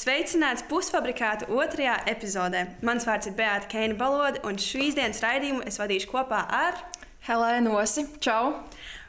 [0.00, 2.80] sveicināts pusfabrikāta otrajā epizodē.
[2.80, 6.80] Mans vārds ir Beata Keina Balode, un šīs dienas raidījumu es vadīšu kopā ar
[7.28, 8.08] Helēna Osi.
[8.24, 8.64] Čau!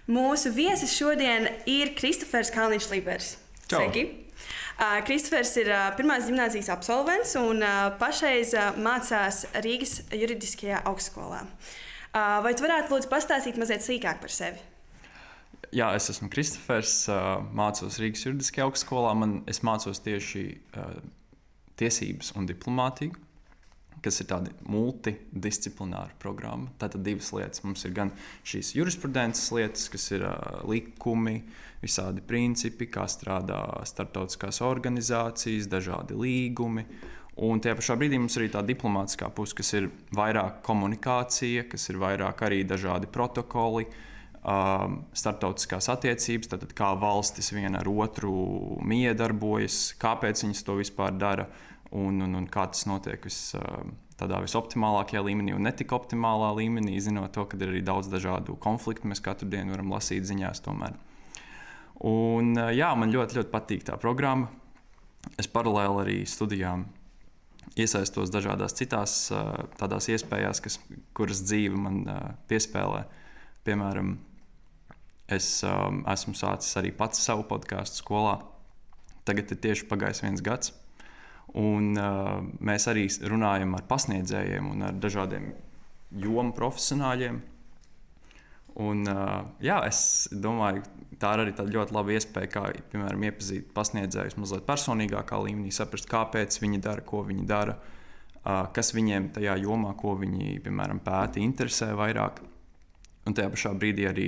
[0.09, 3.37] Mūsu viesis šodien ir Kristofers Kalniņš-Libers.
[3.67, 3.79] Čau.
[3.79, 4.23] Sveiki!
[4.73, 11.43] Uh, Kristofers ir uh, pirmās gimnāzijas absolvents un uh, pašreiz mācās Rīgas juridiskajā augstskolā.
[12.13, 14.59] Vai tu varētu lūdzu pastāstīt mazliet sīkāk par sevi?
[15.73, 17.07] Jā, es esmu Kristofers,
[17.57, 19.15] mācos Rīgas juridiskajā augstskolā.
[19.17, 20.43] Man, es mācos tieši
[21.81, 23.17] tiesības un diplomātiju,
[24.03, 26.71] kas ir tāda multidisciplināra programma.
[26.81, 27.63] Tātad divas lietas.
[27.65, 28.13] Mums ir gan
[28.47, 30.35] šīs jurisprudences lietas, kas ir ā,
[30.69, 31.39] likumi,
[31.83, 36.87] visādi principi, kā strādā starptautiskās organizācijas, dažādi līgumi.
[37.43, 41.89] Un tajā pašā brīdī mums ir arī tā diplomātiskā puse, kas ir vairāk komunikācija, kas
[41.89, 43.87] ir vairāk arī dažādi protokoli,
[44.43, 48.33] um, starptautiskās attiecības, tad kā valstis viena ar otru
[48.85, 51.47] miedarbojas, kāpēc viņas to vispār dara
[51.93, 56.51] un, un, un kā tas notiek vis, um, tādā visoptimālākajā līmenī un ne tik optimālā
[56.57, 59.09] līmenī, zinot to, ka ir arī daudz dažādu konfliktu.
[59.09, 60.97] Mēs katru dienu varam lasīt ziņās tomēr.
[62.09, 64.49] Un, uh, jā, man ļoti, ļoti patīk tā programma.
[65.39, 66.87] Es paralēli arī studijām
[67.79, 70.79] iesaistos dažādās citās uh, tādās iespējās, kas,
[71.15, 72.21] kuras dzīve man uh,
[72.51, 73.05] piespēlē.
[73.63, 74.17] Piemēram,
[75.31, 78.39] es um, esmu sācis arī pats savu podkāstu skolā.
[79.23, 80.73] Tagad ir tieši pagājis viens gads.
[81.59, 85.51] Un, uh, mēs arī runājam ar pasniedzējiem un ar dažādiem
[86.23, 87.41] jomu profesionāļiem.
[88.81, 90.81] Un, uh, jā, es domāju,
[91.21, 96.57] tā ir arī ļoti laba iespēja, kā piemēram iepazīt pasniedzējus mazliet personīgākā līmenī, saprast, kāpēc
[96.63, 101.91] viņi dara, ko viņi dara, uh, kas viņiem tajā jomā, ko viņi piemēram pēta, interesē
[101.99, 102.41] vairāk.
[103.29, 104.27] Un tajā pašā brīdī arī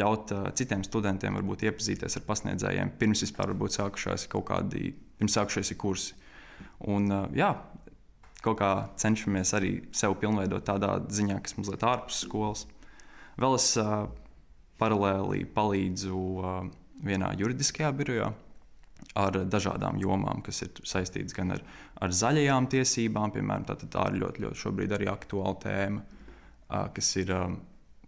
[0.00, 5.76] ļaut uh, citiem studentiem varbūt iepazīties ar pasniedzējiem, pirms vispār sākušās kaut kādi, pirms sākušies
[5.76, 6.21] kursi.
[6.92, 7.52] Un, uh, jā,
[8.42, 12.66] kaut kā cenšamies arī sevi pilnveidot tādā ziņā, kas mazliet ārpus skolas.
[13.40, 14.06] Vēl es uh,
[14.82, 16.64] paralēli palīdzu uh,
[17.02, 18.32] vienā juridiskajā birojā
[19.18, 21.62] ar dažādām jomām, kas ir saistītas gan ar,
[22.02, 27.10] ar zaļajām tiesībām, piemēram, tā, tā ir ļoti, ļoti šobrīd arī aktuāla tēma, uh, kas
[27.20, 27.58] ir um,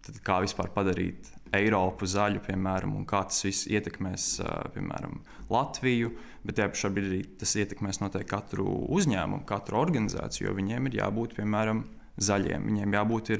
[0.05, 4.29] tad, kā vispār padarīt Eiropu zaļu, piemēram, un kā tas viss ietekmēs,
[4.75, 5.19] piemēram,
[5.53, 6.11] Latviju,
[6.45, 8.65] bet tajā pašā brīdī tas ietekmēs noteikti katru
[8.97, 11.83] uzņēmumu, katru organizāciju, jo viņiem ir jābūt, piemēram,
[12.21, 13.31] zaļiem, viņiem jābūt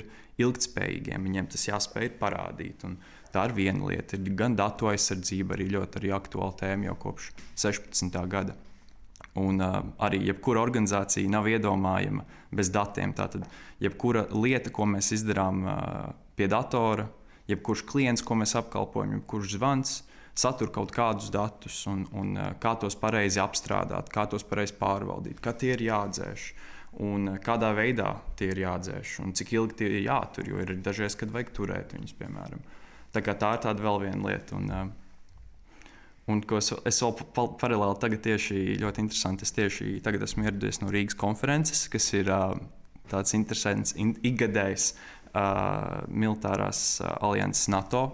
[0.41, 2.83] ilgspējīgiem, viņiem tas jāspēj parādīt.
[2.87, 2.97] Un
[3.33, 4.17] tā ir viena lieta.
[4.17, 8.19] Ir gan datu aizsardzība, arī ļoti arī aktuāla tēma jau kopš 16.
[8.31, 8.55] gada.
[9.39, 12.23] Un uh, arī jebkura organizācija nav iedomājama
[12.55, 13.11] bez datiem.
[13.15, 13.47] Tātad,
[13.83, 17.07] jebkura lieta, ko mēs izdarām uh, pie datora,
[17.49, 19.95] jebkurš klients, ko mēs apkalpojam, jebkurš zvans,
[20.35, 25.39] satur kaut kādus datus, un, un uh, kā tos pareizi apstrādāt, kā tos pareizi pārvaldīt,
[25.43, 26.49] kā tie ir jādzēš.
[27.05, 30.75] Un uh, kādā veidā tie ir jādzēš, un cik ilgi tie ir jātur, jo ir
[30.83, 32.61] dažreiz, kad vajag turēt viņus, piemēram.
[33.15, 34.59] Tā, tā ir tāda vēl viena lieta.
[34.59, 34.93] Un, uh,
[36.25, 39.45] Un ko es, es vēl pa- paralēli tagad tieši ļoti interesanti.
[39.45, 42.55] Es tieši tagad esmu ieradies no Rīgas konferences, kas ir uh,
[43.11, 44.87] tāds interesants, in, ikgadējs
[46.07, 48.05] militārās alianses NATO.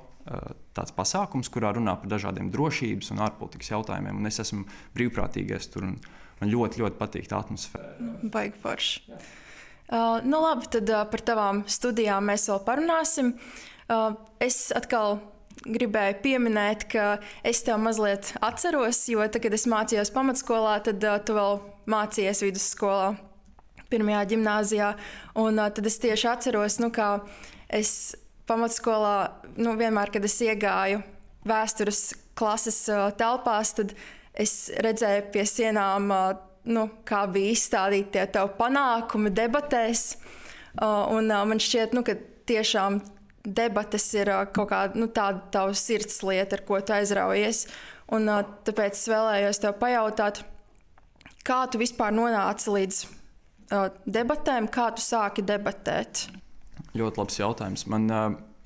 [0.78, 4.22] Tāds pasākums, kurā runā par dažādiem drošības un ārpolitikas jautājumiem.
[4.22, 4.66] Un es esmu
[4.96, 5.90] brīvprātīgais tur.
[5.90, 5.98] un
[6.42, 7.92] Man ļoti, ļoti patīk tā atmosfēra.
[8.34, 9.02] Baigi forši.
[9.92, 13.36] Uh, nu, labi, tad uh, par tavām studijām mēs vēl parunāsim.
[13.92, 15.20] Uh, es atkal
[15.68, 21.20] gribēju pieminēt, ka es tev mazliet atceros, jo tad, kad es mācījos pamatskolā, tad uh,
[21.22, 21.60] tu vēl
[21.92, 23.12] mācījies vidusskolā,
[23.92, 24.92] pirmajā gimnājā.
[25.36, 27.14] Tad es tieši atceros, nu, kā
[27.72, 28.16] es
[28.50, 29.16] pamatskolā
[29.62, 31.02] nu, vienmēr, kad es iegāju
[31.48, 32.02] vēstures
[32.38, 32.84] klases
[33.20, 33.94] telpās, tad
[34.38, 36.12] es redzēju pie sienām,
[36.72, 40.16] nu, kā bija izstādīti tie tavi panākumi debatēs.
[40.82, 42.16] Un man šķiet, nu, ka
[42.50, 43.02] tiešām
[43.46, 47.66] debates ir kaut kāda nu, tāda tava sirds lieta, ar ko tu aizraujies.
[48.12, 48.28] Un,
[48.68, 50.44] tāpēc es vēlējos tev pajautāt,
[51.48, 53.02] kā tu vispār nonāci līdz
[54.06, 56.28] debatēm, kā tu sāki debatēt?
[56.98, 57.86] Ļoti labs jautājums.
[57.92, 58.10] Man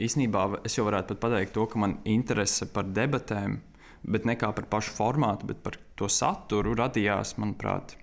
[0.02, 3.60] īstenībā es jau varētu pat pateikt to, ka man interese par debatēm,
[4.06, 7.96] bet ne kā par pašu formātu, bet par to saturu radījās, manuprāt,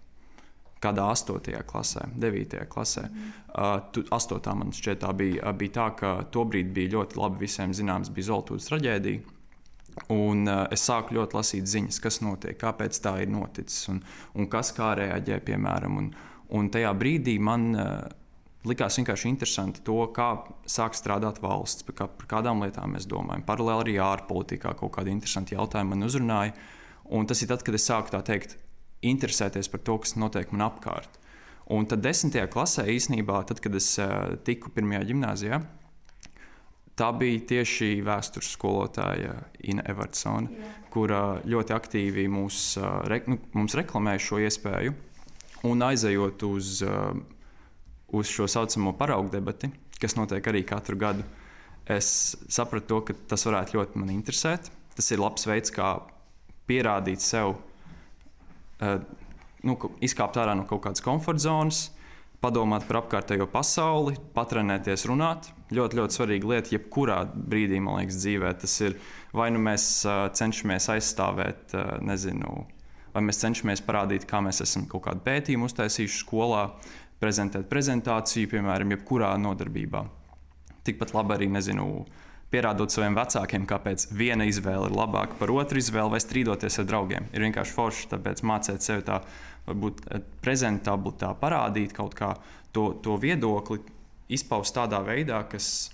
[0.82, 1.52] kādā 8.
[1.68, 2.64] klasē, 9.
[2.70, 3.04] klasē.
[3.52, 4.40] Uh, tu, 8.
[4.58, 8.66] man šķiet, tā bija, bija tā, ka tobrīd bija ļoti labi visiem zināms, bija Zoltūdas
[8.70, 9.38] traģēdija.
[10.14, 14.00] Un, uh, es sāku ļoti lasīt ziņas, kas notiek, kāpēc tā ir noticis un,
[14.34, 15.98] un kas kā reaģē, piemēram.
[16.00, 16.12] Un,
[16.56, 17.86] un tajā brīdī man uh,
[18.68, 20.28] likās vienkārši interesanti to, kā
[20.68, 23.44] sāk strādāt valsts, par, kā, par kādām lietām mēs domājam.
[23.48, 26.54] Paralēli arī ārpolitikā kaut kādi interesanti jautājumi man uzrunāja.
[27.12, 28.56] Un tas ir tad, kad es sāku tā teikt,
[29.02, 31.18] interesēties par to, kas notiek man apkārt.
[31.72, 35.62] Un tad desmitajā klasē īsnībā, tad, kad es uh, tiku pirmajā gimnājā,
[36.92, 42.58] Tā bija tieši vēstures skolotāja Ina Evertsona, kura ļoti aktīvi mūs,
[43.08, 44.92] re, nu, mums reklamēja šo iespēju.
[45.68, 46.80] Un aizejot uz,
[48.10, 49.70] uz šo saucamo paraugu debati,
[50.02, 51.22] kas notiek arī katru gadu,
[51.86, 54.70] es sapratu, to, ka tas varētu ļoti mani interesēt.
[54.96, 55.94] Tas ir labs veids, kā
[56.68, 57.54] pierādīt sev,
[59.62, 61.86] nu, izkāpt ārā no kaut kādas komforta zonas,
[62.42, 65.52] padomāt par apkārtējo pasauli, patrenēties runāt.
[65.72, 68.50] Ļoti, ļoti svarīga lieta, jebkurā brīdī, man liekas, dzīvē.
[68.60, 68.98] Tas ir
[69.36, 72.64] vai nu mēs uh, cenšamies aizstāvēt, nezinu,
[73.14, 76.66] vai mēs cenšamies parādīt, kā mēs esam kaut kādu pētījumu uztaisījuši skolā,
[77.22, 80.02] prezentēt prezentāciju, piemēram, jebkurā nodarbībā.
[80.82, 81.86] Tikpat labi arī, nezinu,
[82.52, 87.30] pierādot saviem vecākiem, kāpēc viena izvēle ir labāka par otru izvēli, vai strīdoties ar draugiem.
[87.32, 89.22] Ir vienkārši forši, tāpēc mācīt sevi tā
[89.68, 92.34] varbūt eh, prezentabli tā parādīt kaut kā
[92.74, 93.80] to, to viedokli,
[94.32, 95.92] izpaust tādā veidā, kas,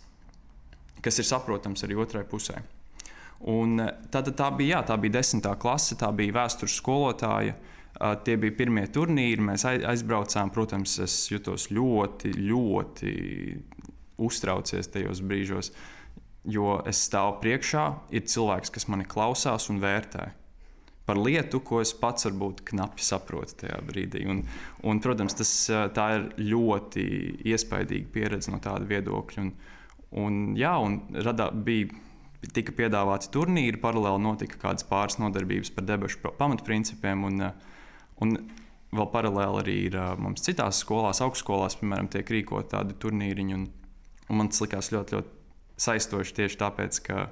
[1.05, 2.63] kas ir saprotams arī otrai pusē.
[3.47, 7.59] Un eh, tad tā bija, jā, tā bija desmitā klase, tā bija vēstures skolotāja.
[7.99, 10.53] Uh, tie bija pirmie turnīri, mēs aizbraucām.
[10.55, 13.13] Protams, es jutos ļoti, ļoti
[14.23, 15.73] uztraucies tajos brīžos,
[16.49, 20.29] jo es stāvu priekšā, ir cilvēks, kas mani klausās un vērtē
[21.09, 24.27] par lietu, ko es pats varbūt knapi saprotu tajā brīdī.
[24.29, 24.43] Un,
[24.85, 27.05] un, protams, tas ir ļoti
[27.49, 29.45] iespaidīga pieredze no tāda viedokļa.
[29.47, 29.55] Un,
[30.21, 31.89] un, jā, un radā, bija,
[32.47, 37.25] tika piedāvāti turnīri, paralēli notika kādas pāris nodarbības par debešu pamatprincipiem.
[37.27, 37.49] Un,
[38.23, 38.37] un
[38.95, 43.59] vēl paralēli arī ir mums citās skolās, augstskolās, piemēram, tiek rīkot tādi turnīriņi.
[43.59, 43.67] Un,
[44.29, 45.37] un man tas likās ļoti, ļoti
[45.83, 47.27] saistoši tieši tāpēc, ka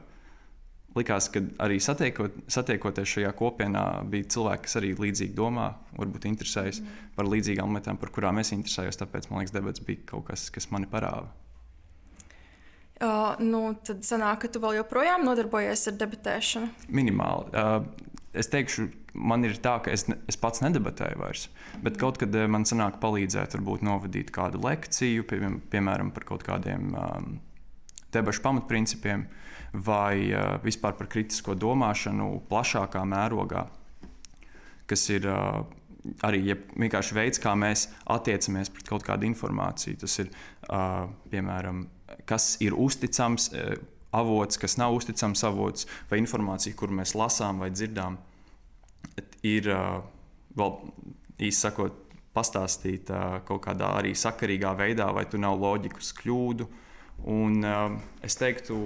[0.97, 6.83] likās, ka arī satiekot, satiekoties šajā kopienā, bija cilvēki, kas arī līdzīgi domā, varbūt interesējas
[6.83, 7.01] mm.
[7.19, 8.99] par līdzīgām lietām, par kurām es interesējos.
[9.03, 11.29] Tāpēc man liekas, debats bija kaut kas, kas mani parāda.
[12.97, 16.71] Uh, nu, tad sanāk, ka tu vēl joprojām nodarbojies ar debatēšanu.
[16.97, 17.51] Minimāli.
[17.53, 21.49] Uh, es teikšu, man ir tā, ka es, ne, es pats nedebatēju vairs.
[21.85, 25.41] Bet kaut kad man sanāk palīdzēt, varbūt novadīt kādu lekciju, pie,
[25.73, 27.35] piemēram, par kaut kādiem um,
[28.17, 29.27] debašu pamatprincipiem.
[29.77, 33.67] Vai uh, vispār par kritisko domāšanu plašākā mērogā,
[34.89, 35.67] kas ir uh,
[36.25, 40.01] arī jeb, vienkārši veids, kā mēs attiecamies pret kaut kādu informāciju.
[40.01, 41.85] Tas ir uh, piemēram,
[42.29, 43.77] kas ir uzticams uh,
[44.17, 48.19] avots, kas nav uzticams avots, vai informācija, kuru mēs lasām vai dzirdām,
[49.47, 50.01] ir uh,
[50.57, 50.77] vēl
[51.49, 52.03] īsi sakot,
[52.37, 56.69] pastāstīt uh, kaut kādā arī sakarīgā veidā, vai tur nav loģikas kļūdu.
[57.33, 57.65] Un,
[58.21, 58.77] es teiktu,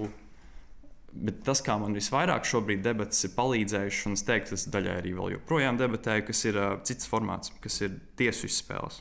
[1.10, 5.14] Bet tas, kā man visvairāk šobrīd debatas ir palīdzējušas, un es teiktu, tas daļai arī
[5.16, 9.00] vēl joprojām debatēju, kas ir uh, cits formāts, kas ir tiesu izspēles.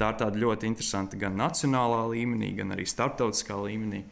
[0.00, 4.02] Tā ir tāda ļoti interesanta gan nacionālā līmenī, gan arī starptautiskā līmenī.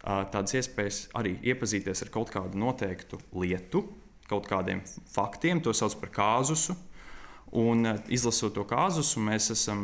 [0.00, 3.82] Tādas iespējas arī iepazīties ar kaut kādu noteiktu lietu,
[4.30, 6.76] kaut kādiem faktiem, to sauc par kāzusu,
[7.50, 9.80] Un eh, izlasot to kāzus, mēs esam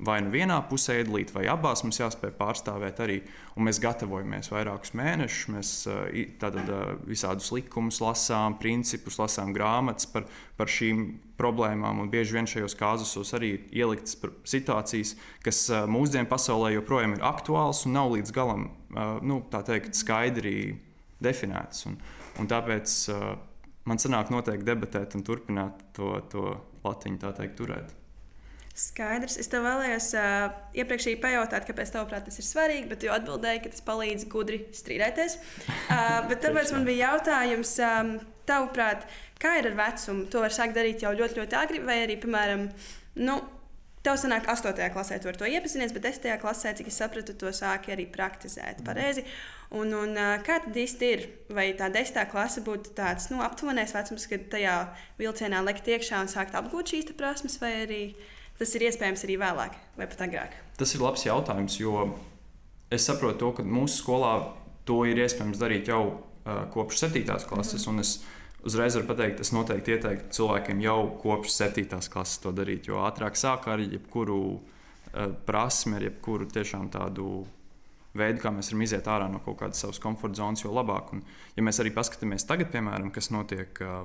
[0.00, 3.18] vai nu vienā pusē iedalīti, vai abās mums jāspēj pārstāvēt arī.
[3.60, 5.50] Un mēs gatavojamies vairākus mēnešus.
[5.52, 10.24] Mēs eh, tātad eh, visādus likumus lasām, principus, lasām grāmatas par,
[10.56, 11.02] par šīm
[11.40, 12.00] problēmām.
[12.00, 14.16] Un bieži vien šajos kāzusos arī ir ieliktas
[14.48, 15.12] situācijas,
[15.44, 15.60] kas
[15.92, 18.66] mūsdienu pasaulē joprojām ir aktuāls un nav līdz galam
[19.24, 20.56] nu, teikt, skaidri
[21.20, 21.84] definētas.
[21.88, 22.00] Un,
[22.40, 22.96] un tāpēc
[23.88, 26.16] man sanāk noteikti debatēt un turpināt to.
[26.32, 26.48] to
[26.84, 27.96] latiņu tā teikt turēt.
[28.80, 29.36] Skaidrs.
[29.42, 33.72] Es tev vēlējos uh, iepriekš pajautāt, kāpēc tavuprāt tas ir svarīgi, bet jūs atbildēji, ka
[33.74, 35.36] tas palīdz gudri strīdēties.
[35.90, 38.14] Uh, bet tāpēc man bija jautājums, um,
[38.48, 39.04] tavuprāt,
[39.42, 40.28] kā ir ar vecumu?
[40.32, 42.68] To var sākt darīt jau ļoti, ļoti agri, vai arī, piemēram,
[43.26, 43.36] nu,
[44.00, 44.72] Tev sanāk, 8.
[44.94, 46.38] klasē tu ar to iepazinies, bet 10.
[46.40, 49.26] klasē, cik es sapratu, to sāki arī praktizēt pareizi.
[49.76, 50.16] Un, un,
[50.46, 51.26] kā tad īsti ir?
[51.52, 52.16] Vai tā 10.
[52.32, 54.78] klase būtu tāds nu, aptuvenais vecums, kad tajā
[55.20, 58.00] vilcienā lekt iekšā un sākt apgūt šīs prasmes, vai arī
[58.56, 60.56] tas ir iespējams arī vēlāk vai pat agrāk?
[60.80, 62.08] Tas ir labs jautājums, jo
[62.88, 64.34] es saprotu to, ka mūsu skolā
[64.88, 67.28] to ir iespējams darīt jau uh, kopš 7.
[67.52, 67.84] klases.
[67.84, 71.86] Mm -hmm uzreiz varu pateikt, es noteikti ieteiktu cilvēkiem jau kopš 7.
[72.12, 72.90] klases to darīt.
[72.90, 77.44] Jo ātrāk sāk ar jebkuru uh, prasmi, ar jebkuru tiešām tādu
[78.16, 81.14] veidu, kā mēs varam iziet ārā no kaut kādas savas komforta zonas, jo labāk.
[81.14, 81.22] Un,
[81.56, 84.04] ja mēs arī paskatāmies tagad, piemēram, kas notiek uh,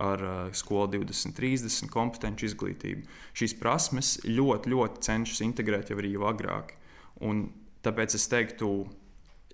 [0.00, 3.06] ar uh, skolu 2030, kompetenci izglītību,
[3.38, 6.74] šīs prasmes ļoti, ļoti cenšas integrēt jau arī jau agrāk.
[7.26, 7.48] Un
[7.84, 8.70] tāpēc es teiktu,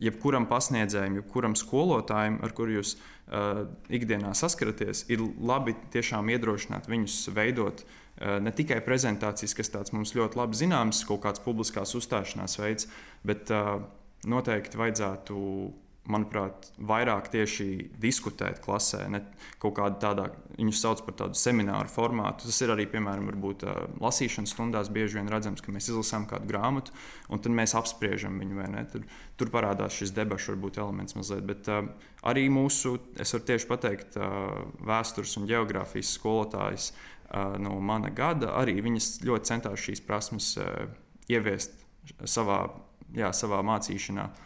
[0.02, 2.96] jebkuram pasniedzējam, jebkuram skolotājam, ar kuru jūs
[3.28, 9.94] uh, ikdienā saskaraties, ir labi tiešām iedrošināt viņus veidot uh, ne tikai prezentācijas, kas tāds
[9.96, 12.90] mums ļoti labi zināms, kaut kāds publiskās uzstāšanās veids,
[13.26, 13.80] bet uh,
[14.26, 15.36] noteikti vajadzētu
[16.10, 17.66] manuprāt, vairāk tieši
[18.00, 19.20] diskutēt klasē, ne
[19.62, 22.46] kaut kādā tādā, viņus sauc par tādu semināru formātu.
[22.46, 23.64] Tas ir arī, piemēram, varbūt,
[24.02, 26.94] lasīšanas stundās bieži vien redzams, ka mēs izlasām kādu grāmatu,
[27.32, 28.68] un tad mēs apspriežam viņu.
[28.92, 29.04] Tur,
[29.40, 31.44] tur parādās šis debašu varbūt, elements mazliet.
[31.48, 31.90] Bet uh,
[32.26, 38.54] arī mūsu, es varu tieši pateikt, uh, vēstures un geogrāfijas skolotājs uh, no mana gada,
[38.60, 40.86] arī viņas ļoti centās šīs prasmes uh,
[41.30, 41.74] ieviest
[42.22, 42.62] savā,
[43.16, 44.30] jā, savā mācīšanā.
[44.30, 44.42] Uh,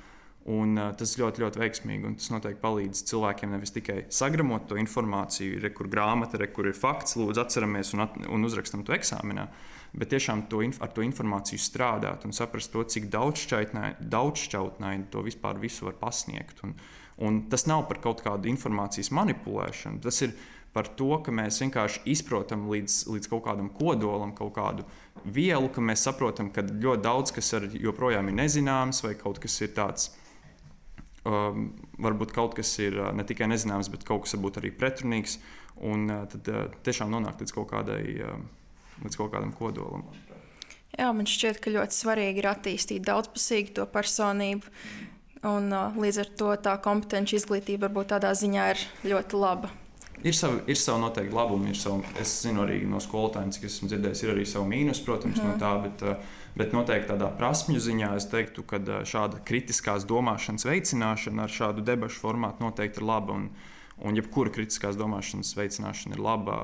[0.49, 2.15] Un, uh, tas ļoti, ļoti veiksmīgi.
[2.17, 6.77] Tas noteikti palīdz cilvēkiem nevis tikai sagramot to informāciju, re, kur grāmata, re, kur ir
[6.77, 9.51] fakts, lūdzu, atceramies un, at, un uzrakstam to eksāmenā,
[9.93, 15.91] bet tiešām to, ar to informāciju strādāt un saprast to, cik daudzšķautnaini to vispār visu
[15.91, 16.65] var pasniegt.
[16.65, 16.73] Un,
[17.21, 20.01] un tas nav par kaut kādu informācijas manipulēšanu.
[20.07, 20.33] Tas ir
[20.73, 24.87] par to, ka mēs vienkārši izprotam līdz, līdz kaut kādam kodolam, kaut kādu
[25.25, 29.75] vielu, ka mēs saprotam, ka ļoti daudz kas joprojām ir nezināms vai kaut kas ir
[29.77, 30.15] tāds
[31.21, 31.67] Um,
[32.01, 35.37] varbūt kaut kas ir uh, ne tikai nezināms, bet kaut kas varbūt arī pretrunīgs.
[35.85, 38.01] Un uh, tad uh, tiešām nonākt līdz kaut, kādai,
[39.05, 40.07] līdz kaut kādam kodolam.
[40.97, 44.73] Jā, man šķiet, ka ļoti svarīgi ir attīstīt daudzpusīgi to personību.
[45.49, 49.71] Un, līdz ar to tā kompetenci izglītība varbūt tādā ziņā ir ļoti laba.
[50.21, 51.73] Ir savi, ir savi noteikti labumi.
[51.79, 55.47] Savu, es zinu arī no skolotājiem, cik esmu dzirdējis, ir arī savi mīnus, protams, mm.
[55.47, 55.63] no mhm.
[55.63, 55.73] tā.
[55.87, 61.55] Bet, uh, Bet noteikti tādā prasmju ziņā es teiktu, ka šāda kritiskās domāšanas veicināšana ar
[61.55, 63.37] šādu debašu formātu noteikti ir laba.
[63.39, 63.47] Un,
[64.01, 66.59] un jebkura kritiskās domāšanas veicināšana ir laba.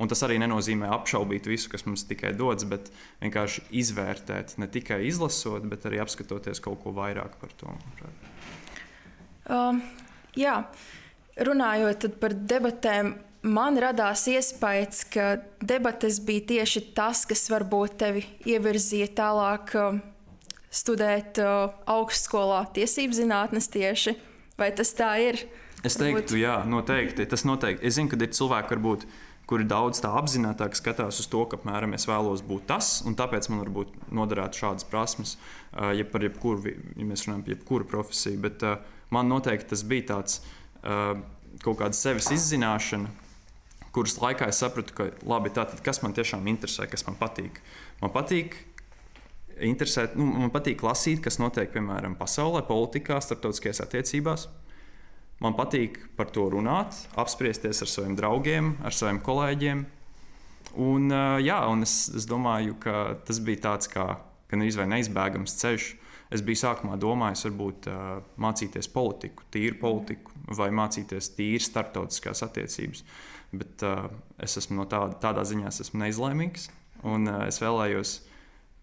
[0.00, 2.88] Un tas arī nenozīmē apšaubīt visu, kas mums tikai dodas, bet
[3.20, 7.74] vienkārši izvērtēt, ne tikai izlasot, bet arī apskatoties kaut ko vairāk par to.
[9.50, 9.82] Um,
[10.40, 10.62] jā,
[11.36, 13.12] runājot par debatēm,
[13.46, 15.26] man radās iespējas, ka
[15.64, 20.02] debates bija tieši tas, kas varbūt tevi ievirzīja tālāk um,
[20.70, 24.16] studēt uh, augstskolā tiesību zinātnes tieši.
[24.60, 25.40] Vai tas tā ir?
[25.80, 26.36] Es teiktu, varbūt...
[26.36, 27.26] jā, noteikti.
[27.26, 27.86] Tas noteikti.
[27.88, 29.06] Es zinu, ka ir cilvēki, varbūt,
[29.48, 33.48] kuri daudz tā apzināti skatās uz to, ka apmēram es vēlos būt tas, un tāpēc
[33.50, 35.38] man varbūt noderētu šādas prasmes,
[35.72, 38.44] uh, ja par jebkuru, ja mēs runājam par jebkuru profesiju.
[38.44, 38.78] Bet uh,
[39.10, 40.42] man noteikti tas bija tāds
[41.60, 43.10] kaut kāda sevis izzināšana,
[43.94, 47.60] kuras laikā es sapratu, ka labi, tātad, kas man tiešām interesē, kas man patīk.
[48.02, 48.56] Man patīk,
[49.66, 54.48] interesēt, nu, man patīk lasīt, kas notiek piemēram pasaulē, politikā, starptautiskajās attiecībās.
[55.40, 59.86] Man patīk par to runāt, apspriesties ar saviem draugiem, ar saviem kolēģiem.
[60.84, 61.08] Un,
[61.42, 64.12] jā, un es, es domāju, ka tas bija tāds kā
[64.50, 65.88] gan arī neizbēgams ceļš.
[66.30, 67.88] Es biju sākumā domājis, varbūt
[68.38, 73.00] mācīties politiku, tīru politiku, vai mācīties tīri starptautiskās attiecības.
[73.02, 74.06] Uh, Bet uh,
[74.38, 76.68] es esmu no tāda, tādā ziņā esmu neizlēmīgs.
[77.10, 78.20] Un uh, es vēlējos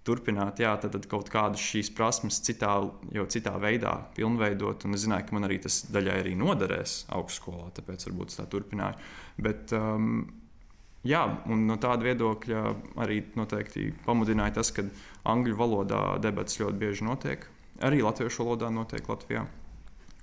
[0.08, 2.72] turpināt, jā, tad, tad kaut kādas šīs prasmes citā,
[3.16, 4.88] jau citā veidā pilnveidot.
[4.88, 8.48] Un es zināju, ka man arī tas daļai arī noderēs augstskolā, tāpēc varbūt es tā
[8.52, 9.00] turpināju.
[9.44, 10.24] Bet, um,
[11.08, 12.64] jā, un no tāda viedokļa
[13.04, 14.88] arī noteikti pamudināja tas, ka
[15.28, 17.48] angļu valodā debats ļoti bieži notiek.
[17.84, 19.44] Arī latviešu valodā notiek Latvijā.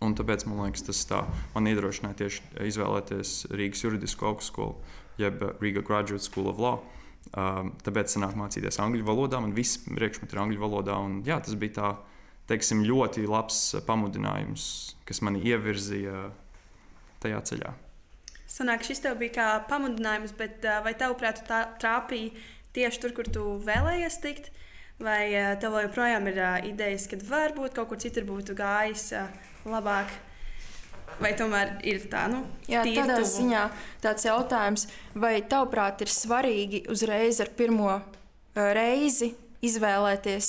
[0.05, 1.23] Un tāpēc man liekas, tas tā,
[1.55, 4.75] man iedrošināja tieši izvēlēties Rīgas juridisko augstskolu,
[5.21, 6.83] jeb Riga Graduate School of Law.
[7.33, 9.41] Um, tāpēc sanāk mācīties angļu valodā.
[9.41, 10.99] Man viss priekšmets ir angļu valodā.
[11.01, 11.93] Un, jā, tas bija tā,
[12.51, 14.67] teiksim, ļoti labs pamudinājums,
[15.09, 16.29] kas mani ievirzīja
[17.25, 17.73] tajā ceļā.
[18.55, 22.37] Sanāk, šis tev bija kā pamudinājums, bet vai tavuprāt, tā trāpīja
[22.77, 24.53] tieši tur, kur tu vēlējies tikt?
[25.03, 29.09] Vai tev joprojām ir idejas, ka varbūt kaut kur citur būtu gājis
[29.69, 30.13] labāk?
[31.21, 33.29] Vai tomēr ir tā, nu, Jā, tādā tuvu?
[33.31, 33.63] ziņā
[34.03, 38.01] tāds jautājums, vai tavuprāt ir svarīgi uzreiz ar pirmo
[38.55, 39.31] reizi
[39.65, 40.49] izvēlēties,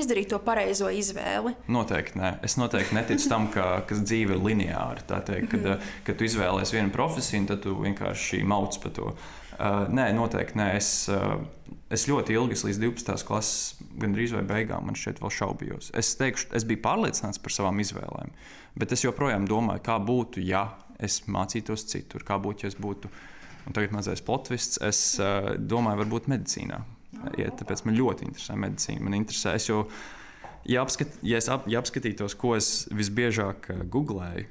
[0.00, 1.52] izdarīt to pareizo izvēli?
[1.70, 2.32] Noteikti nē.
[2.46, 5.04] Es noteikti neticu tam, ka, ka dzīve ir lineāra.
[5.06, 5.92] Tā teikt, kad, mm -hmm.
[6.08, 9.12] kad tu izvēlēsies vienu profesiju, tad tu vienkārši mauc pa to.
[9.60, 10.74] Uh, nē, noteikti nē.
[10.76, 11.44] Es, uh,
[11.90, 13.24] es ļoti ilgi, līdz 12.
[13.26, 15.90] klases, gandrīz vai beigām, man šķiet, vēl šaubījos.
[15.98, 18.30] Es teikšu, es biju pārliecināts par savām izvēlēm,
[18.78, 20.68] bet es joprojām domāju, kā būtu, ja
[21.02, 23.10] es mācītos citur, kā būtu, ja es būtu.
[23.68, 26.80] Un tagad mazais plotvists, es uh, domāju, varbūt medicīnā.
[27.36, 29.04] Ja, tāpēc man ļoti interesē medicīna.
[29.04, 29.82] Man interesē, es jau
[30.64, 34.46] ja, apskat, ja, es ap, ja apskatītos, ko es visbiežāk uh, googlēju,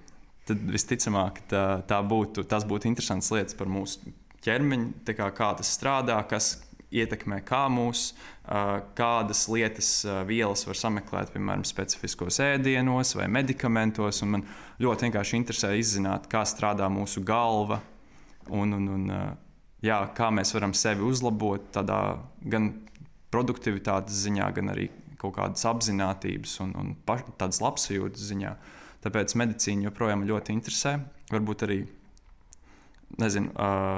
[0.50, 4.13] tad visticamāk tā, tā būtu, tas būtu interesants lietas par mūsu
[4.46, 6.53] ķermeņu, kā, kā tas strādā, kas
[6.96, 9.91] ietekmē kā mūsu, uh, kādas lietas,
[10.29, 14.24] vielas var sameklēt, piemēram, specifiskos ēdienos vai medikamentos.
[14.25, 14.46] Man
[14.81, 17.81] ļoti vienkārši interesē izzināt, kā strādā mūsu galva
[18.50, 19.12] un, un, un
[19.86, 22.00] jā, kā mēs varam sevi uzlabot tādā
[22.41, 22.72] gan
[23.34, 28.53] produktivitātes ziņā, gan arī kaut kādas apziņotības un, un paš, tādas labsajūtas ziņā.
[29.03, 30.98] Tāpēc medicīna joprojām ļoti interesē.
[31.31, 31.79] Varbūt arī
[33.18, 33.54] nezinu,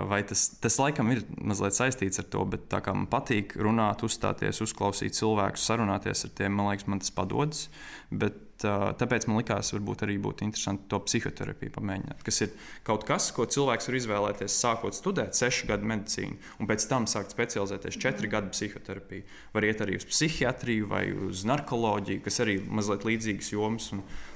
[0.08, 4.06] vai tas, tas laikam ir mazliet saistīts ar to, bet tā kā man patīk runāt,
[4.08, 7.68] uzstāties, uzklausīt cilvēkus, sarunāties ar tiem, man liekas, man tas padodas.
[8.12, 12.24] Bet, tāpēc man likās, varbūt arī būtu interesanti to psihoterapiju pamēģināt.
[12.28, 12.52] Tas ir
[12.88, 17.34] kaut kas, ko cilvēks var izvēlēties, sākot studēt sešu gadu medicīnu, un pēc tam sākt
[17.34, 19.26] specializēties četru gadu psihoterapiju.
[19.56, 23.90] Var iet arī uz psihiatriju vai uz narkoloģiju, kas arī mazliet līdzīgas jomas.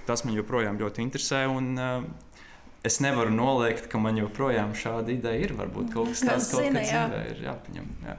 [0.09, 1.45] Tas man joprojām ļoti interesē.
[1.51, 1.75] Un,
[2.85, 5.55] es nevaru noliegt, ka man joprojām šāda ideja ir.
[5.57, 7.89] Varbūt kaut kas tāds kaut kādā dzīvē ir jāpaņem.
[8.05, 8.15] Jā.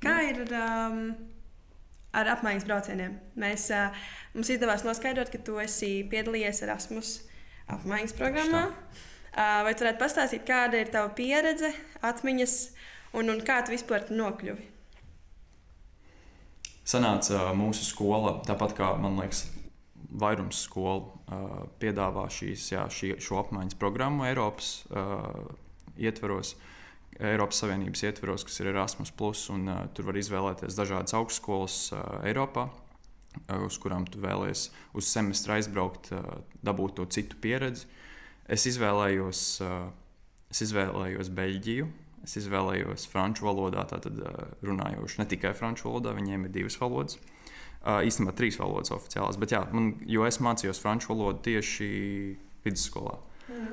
[0.00, 1.02] Kā ir um,
[2.16, 3.18] ar apmaiņas braucieniem?
[3.40, 7.14] Mēs, uh, mums izdevās noskaidrot, ka tu esi piedalījies Erasmus
[7.70, 8.66] apmaiņas programmā.
[9.30, 11.70] Uh, vai tu varētu pastāstīt, kāda ir tava pieredze,
[12.06, 12.56] atmiņas
[13.18, 14.66] un, un kā tu vispār nokļuvi?
[16.90, 19.44] Sanāca uh, mūsu skola, tāpat kā man liekas,
[20.10, 25.46] vairums skolu uh, piedāvā šīs, jā, šī, šo apmaiņas programmu Eiropas uh,
[26.00, 26.56] ietvaros.
[27.20, 29.12] Eiropas Savienības ietvaros, kas ir Erasmus,
[29.52, 35.10] un uh, tur var izvēlēties dažādas augstskolas uh, Eiropā, uh, uz kurām tu vēlēsies uz
[35.10, 37.86] semestru aizbraukt, uh, dabūt to citu pieredzi.
[38.50, 39.90] Es izvēlējos, uh,
[40.50, 41.90] es izvēlējos Beļģiju,
[42.24, 47.20] es izvēlējos franču valodā, tātad uh, runājošu ne tikai franču valodā, viņiem ir divas valodas.
[47.20, 47.36] Uh,
[47.80, 51.90] īstenībā trīs valodas oficiālās, bet jā, man, jo es mācījos franču valodu tieši
[52.64, 53.16] vidusskolā.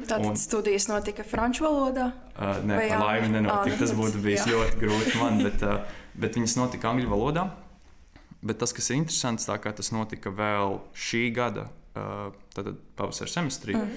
[0.07, 2.09] Tātad un, studijas notika franču valodā?
[2.33, 3.75] Uh, nē, par laimi nenotika.
[3.75, 4.55] Ah, Tas būtu bijis jā.
[4.55, 7.47] ļoti grūti man, bet, uh, bet viņas notika angļu valodā.
[8.47, 12.29] Bet tas, kas ir interesants, tā kā tas notika vēl šī gada uh,
[12.97, 13.93] pavasara semestrī, mm.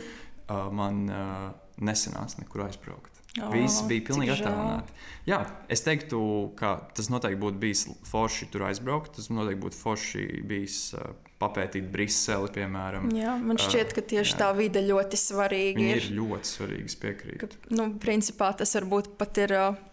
[0.48, 1.48] uh, man uh,
[1.80, 3.09] nesenāca nekur aizbraukt.
[3.38, 4.94] Oh, Viss bija pilnīgi attālināti.
[5.28, 6.18] Jā, es teiktu,
[6.58, 9.12] ka tas noteikti būtu bijis forši tur aizbraukt.
[9.14, 13.06] Tas noteikti būtu forši bijis uh, papētīt Briseli, piemēram.
[13.14, 15.84] Jā, man šķiet, ka tieši uh, tā vide ļoti svarīga.
[15.92, 17.44] Ir, ir ļoti svarīga, piekrīt.
[17.44, 19.56] Ka, nu, principā tas varbūt pat ir.
[19.60, 19.86] Uh,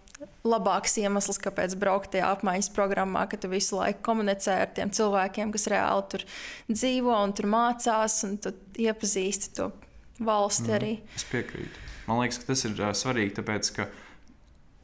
[0.47, 5.51] labāks iemesls, kāpēc braukt tajā apmaiņas programmā, ka tu visu laiku komunicē ar tiem cilvēkiem,
[5.53, 6.23] kas reāli tur
[6.71, 9.69] dzīvo un tur mācās, un tu iepazīsti to
[10.17, 10.93] valsti mm, arī.
[11.19, 11.83] Es piekrītu.
[12.07, 13.87] Man liekas, ka tas ir uh, svarīgi, tāpēc ka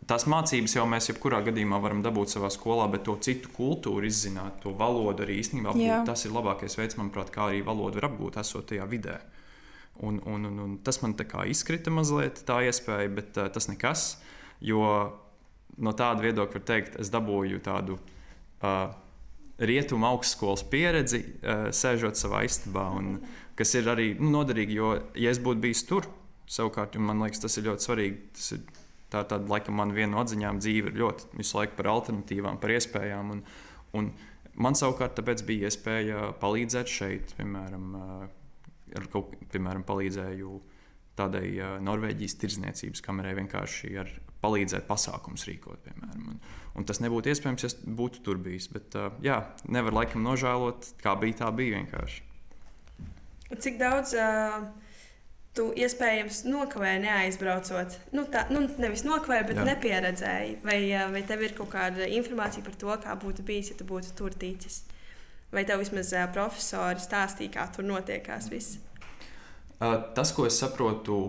[0.09, 4.59] tās mācības jau mēs jebkurā gadījumā varam dabūt savā skolā, bet to citu kultūru izzināt,
[4.63, 6.07] to valodu arī īstenībā apgūt.
[6.09, 9.19] Tas ir labākais veids, manuprāt, kā arī valodu var apgūt, esot tajā vidē.
[10.03, 13.69] Un, un, un, un tas man tā kā izkrita mazliet tā iespēja, bet uh, tas
[13.71, 14.07] nekas.
[14.63, 14.83] Jo
[15.83, 18.91] no tāda viedokļa var teikt, es dabūju tādu uh,
[19.63, 21.21] rietumu augstskolas pieredzi,
[21.75, 23.15] sēžot savā istabā, un,
[23.57, 26.07] kas ir arī nu, noderīgi, jo, ja es būtu bijis tur,
[26.49, 28.17] Savukārt, man liekas, tas ir ļoti svarīgi.
[28.35, 28.63] Tas ir
[29.13, 32.73] tā tāda, laikam, man viena no atziņām dzīve ir ļoti visu laiku par alternatīvām, par
[32.75, 33.33] iespējām.
[33.35, 33.43] Un,
[33.99, 34.11] un
[34.55, 37.95] man savukārt bija iespēja palīdzēt šeit, piemēram,
[38.97, 40.59] ar kaut, piemēram palīdzēju
[41.17, 41.47] tādai
[41.85, 44.11] Norvēģijas tirdzniecības kamerai vienkārši ar
[44.43, 46.33] palīdzēt pasākumus rīkot, piemēram.
[46.33, 46.39] Un,
[46.79, 48.67] un tas nebūtu iespējams, ja būtu tur bijis.
[48.73, 49.39] Bet, jā,
[49.71, 52.25] nevar laikam nožēlot, kā bija, tā bija vienkārši.
[53.53, 54.63] Cik daudz uh,
[55.57, 57.97] tu iespējams nokavēji neaizbraucot.
[58.15, 59.67] Nu, tā, nu, nevis nokavēji, bet Jā.
[59.69, 60.55] nepieredzēji.
[60.65, 60.79] Vai,
[61.13, 64.33] vai tev ir kaut kāda informācija par to, kā būtu bijis, ja tu būtu tur
[64.33, 64.81] ticis?
[65.53, 68.79] Vai tev vismaz profesori stāstīja, kā tur notiekās viss?
[69.77, 71.19] Tas, ko es saprotu,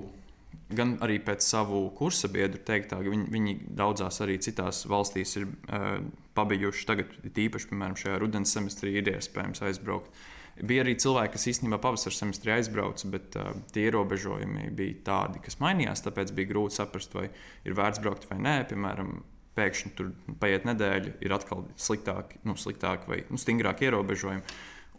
[0.73, 5.51] gan arī pēc savu kursa biedru teiktā, ka viņi, viņi daudzās arī citās valstīs ir
[5.51, 5.99] uh,
[6.39, 6.87] pabeiguši.
[6.89, 10.09] Tagad, īpaši, piemēram, šajā rudens semestrī, ir iespējams aizbraukt.
[10.09, 10.31] Uh,
[10.63, 15.59] Bija arī cilvēki, kas īstenībā pavasara semestrī aizbrauca, bet uh, tie ierobežojumi bija tādi, kas
[15.63, 16.05] mainījās.
[16.05, 17.27] Tāpēc bija grūti saprast, vai
[17.67, 18.55] ir vērts braukt vai nē.
[18.71, 19.17] Piemēram,
[19.59, 20.13] pēkšņi tur
[20.43, 24.47] paiet nedēļa, ir atkal sliktāki, nu, sliktāki vai nu, stingrāki ierobežojumi.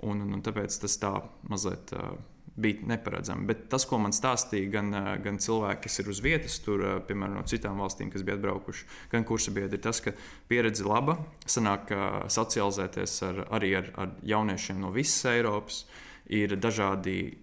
[0.05, 1.13] Un, un, un tāpēc tas tā
[1.47, 1.95] mazliet.
[1.95, 2.17] Uh,
[2.55, 3.45] bija neparedzami.
[3.49, 4.91] Bet tas, ko man stāstīja gan,
[5.23, 9.25] gan cilvēki, kas ir uz vietas, tur, piemēram, no citām valstīm, kas bija atbraukuši, gan
[9.27, 10.15] kursa biedri, ir tas, ka
[10.51, 11.17] pieredze laba.
[11.51, 11.91] Sanāk,
[12.31, 15.83] socializēties ar, arī ar, ar jauniešiem no visas Eiropas.
[16.31, 17.35] Ir dažādi,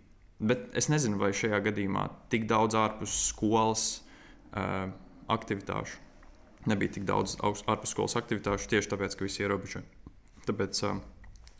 [0.42, 4.88] bet es nezinu, vai šajā gadījumā tik daudz ārpus skolas uh,
[5.31, 6.01] aktivitāšu.
[6.72, 9.85] Nebija tik daudz ārpus skolas aktivitāšu tieši tāpēc, ka visi ierobežoja.
[10.48, 10.98] Tāpēc uh,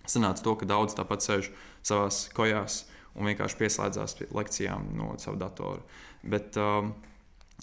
[0.09, 1.53] sanāca to, ka daudz tāpat sēž
[1.87, 2.83] savās kojās
[3.17, 5.83] un vienkārši pieslēdzās pie lekcijām no savu datoru.
[6.23, 6.95] Bet, um,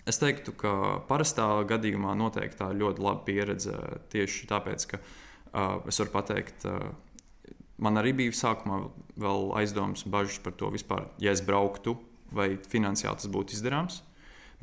[0.07, 0.71] Es teiktu, ka
[1.09, 3.75] parastā gadījumā noteikti tā ir ļoti laba pieredze.
[4.09, 7.51] Tieši tāpēc, ka uh, es varu pateikt, uh,
[7.83, 8.79] man arī bija sākumā
[9.19, 11.97] vēl aizdomas un bažas par to, vispār, ja es brauktu,
[12.33, 13.99] vai finansiāli tas būtu izdarāms.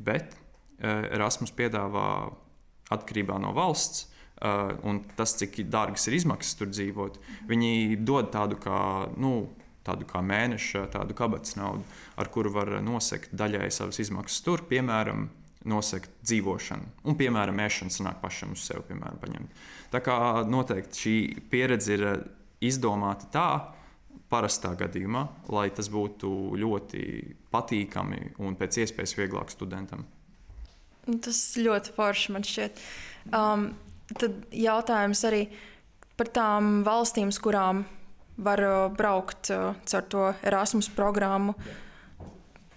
[0.01, 2.09] Bet uh, Erasmus piedāvā
[2.97, 7.15] atkarībā no valsts Uh, un tas, cik dārgas ir izmaksas tur dzīvot,
[7.49, 9.47] viņi dod tādu kā, nu,
[9.87, 11.85] tādu kā mēneša, tādu kabatas naudu,
[12.19, 15.27] ar kuru var nosegt daļai savas izmaksas tur, piemēram,
[15.67, 16.91] nosegt dzīvošanu.
[17.09, 19.63] Un, piemēram, ēšana sanāk pašam uz sevi, piemēram, paņemt.
[19.91, 21.15] Tā kā noteikti šī
[21.51, 22.05] pieredze ir
[22.63, 23.47] izdomāta tā,
[24.31, 25.23] parastā gadījumā,
[25.55, 27.01] lai tas būtu ļoti
[27.51, 30.03] patīkami un pēc iespējas vieglāk studentam.
[31.07, 32.81] Tas ļoti forši man šķiet.
[33.31, 33.69] Um,
[34.15, 35.41] Tad jautājums arī
[36.17, 37.83] par tām valstīm, kurām
[38.37, 41.55] var uh, braukt uh, caur to Erasmus programmu.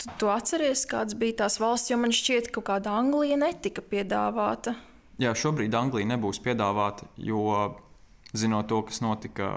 [0.01, 3.85] Tu, tu atceries, kādas bija tās valsts, jo man šķiet, ka kaut kāda Anglija netika
[3.85, 4.75] piedāvāta.
[5.21, 7.45] Jā, šobrīd Anglija nebūs piedāvāta, jo
[8.33, 9.51] zinot to, kas notika,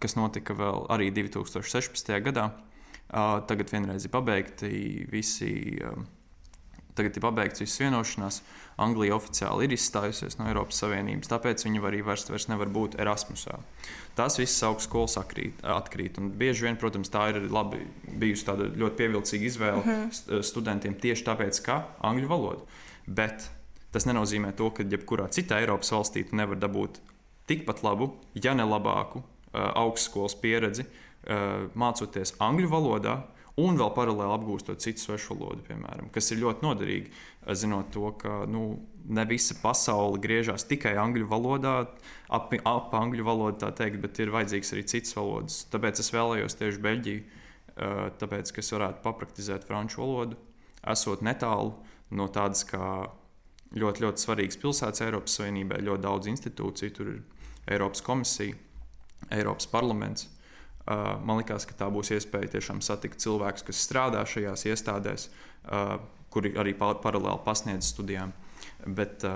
[0.00, 2.14] kas notika vēl arī 2016.
[2.30, 4.70] gadā, uh, tagad vienreiz ir pabeigti
[5.12, 5.52] visi.
[6.98, 8.40] Tagad ir pabeigts viss vienošanās.
[8.82, 13.58] Anglija oficiāli ir izstājusies no Eiropas Savienības, tāpēc viņi arī vairs, vairs nevar būt Erasmusā.
[14.18, 15.62] Tās visas augstskolas atkrīt.
[15.62, 17.84] atkrīt bieži vien, protams, tā ir labi,
[18.18, 20.10] bijusi tāda ļoti pievilcīga izvēle uh mhm.
[20.10, 20.42] -huh.
[20.42, 22.62] studentiem tieši tāpēc, ka angļu valoda.
[23.06, 23.50] Bet
[23.92, 26.98] tas nenozīmē to, ka jebkurā citā Eiropas valstī tu nevar dabūt
[27.46, 29.22] tikpat labu, ja ne labāku,
[29.54, 30.84] augstskolas pieredzi
[31.74, 33.22] mācoties angļu valodā
[33.58, 37.12] un vēl paralēli apgūstot citu svešu valodu, piemēram, kas ir ļoti noderīgi.
[37.58, 38.64] Zinot to, ka nu,
[39.08, 41.74] ne visa pasaule griežas tikai angļu valodā,
[42.28, 45.62] ap, ap angļu valodu tā teikt, bet ir vajadzīgs arī citas valodas.
[45.72, 47.22] Tāpēc es vēlējos tieši Beļģiju,
[48.20, 50.38] tāpēc, ka es varētu papraktizēt franču valodu,
[50.88, 51.74] esot netālu
[52.14, 53.08] no tādas kā
[53.76, 57.20] ļoti, ļoti svarīgas pilsētas Eiropas Savienībā, ļoti daudz institūciju, tur ir
[57.68, 58.56] Eiropas komisija,
[59.34, 60.28] Eiropas parlaments.
[60.88, 65.28] Man liekas, ka tā būs iespēja tiešām satikt cilvēkus, kas strādā šajās iestādēs,
[66.32, 68.32] kuri arī paralēli pasniedz studijām.
[68.86, 69.26] Bet,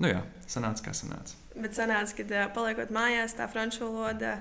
[0.00, 1.36] nu jā, sanāca, kā sanāca.
[1.52, 4.38] Bet sanāca, ka paliekot mājās, tā franču valoda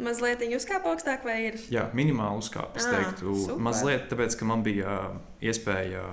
[0.00, 1.60] mazliet uzkāpa augstāk, vai ir?
[1.72, 2.80] Jā, minimāli uzkāpa.
[2.80, 3.62] Es teiktu, super.
[3.68, 4.98] mazliet, tāpēc, ka man bija
[5.44, 6.04] iespēja.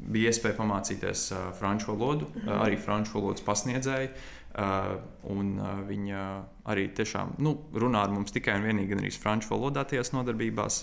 [0.00, 2.60] Bija iespēja pamācīties uh, franču valodu, mm -hmm.
[2.64, 4.08] arī franču valodas pasniedzēju.
[4.50, 4.96] Uh,
[5.30, 6.20] un uh, viņa
[6.72, 10.78] arī tiešām nu, runā ar mums tikai un vienīgi arī franču valodā tajās nodarbībās,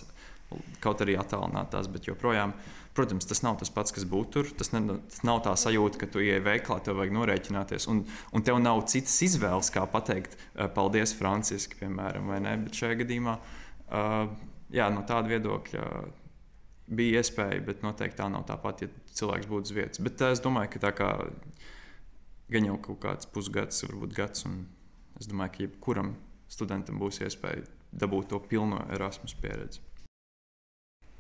[0.80, 2.54] kaut arī attālinātās, bet joprojām,
[2.96, 4.54] protams, tas nav tas pats, kas būtu tur.
[4.56, 8.48] Tas, ne, tas nav tā sajūta, ka tu ieej veiklā, tev vajag norēķināties, un, un
[8.48, 12.56] tev nav citas izvēles, kā pateikt, uh, paldies, Franciski, piemēram, vai ne.
[12.64, 13.36] Bet šajā gadījumā,
[14.80, 15.92] jā, no tāda viedokļa.
[16.88, 20.00] Bija iespēja, bet noteikti tā nav tāpat, ja cilvēks būtu uz vietas.
[20.00, 21.10] Bet es domāju, ka tā kā
[22.52, 24.46] gan jau kaut kāds pusgads, varbūt gads.
[25.18, 26.16] Es domāju, ka jebkuram
[26.52, 29.82] studentam būs iespēja dabūt to pilno Erasmus pieredzi.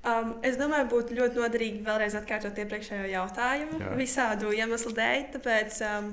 [0.07, 3.89] Um, es domāju, būtu ļoti noderīgi vēlreiz atkārtot iepriekšējo jautājumu Jā.
[3.99, 5.25] visādu iemeslu dēļ.
[5.33, 6.11] Tāpēc um,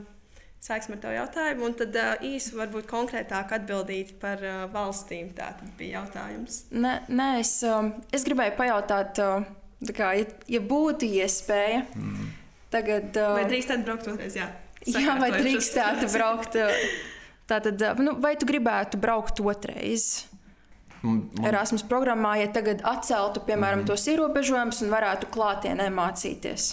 [0.64, 5.31] sāksim ar to jautājumu, un tad uh, īsi varbūt konkrētāk atbildīt par uh, valstīm.
[5.37, 6.64] Tā bija jautājums.
[6.74, 9.46] Nē, nē es, um, es gribēju pajautāt, uh,
[9.92, 11.85] kā, ja, ja būtu iespēja.
[11.94, 12.35] Mm.
[12.74, 14.40] Tagad, uh, Vai drīkstētu braukt otrreiz?
[14.40, 14.50] Jā.
[14.90, 16.57] Jā, vai drīkstētu braukt?
[17.49, 20.25] Tātad, nu, vai tu gribētu braukt otrreiz?
[21.05, 21.27] Man...
[21.44, 23.88] Erasmus programmā, ja tagad atceltu, piemēram, mm.
[23.90, 26.68] tos ierobežojumus un varētu klātienē mācīties?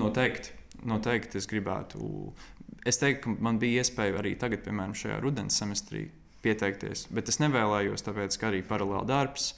[0.00, 0.54] Noteikti.
[0.88, 2.00] Noteikti es gribētu.
[2.88, 6.06] Es teiktu, ka man bija iespēja arī tagad, piemēram, šajā rudens semestrī
[6.44, 9.52] pieteikties, bet es nevēlējos, tāpēc, ka arī paralēli darbs.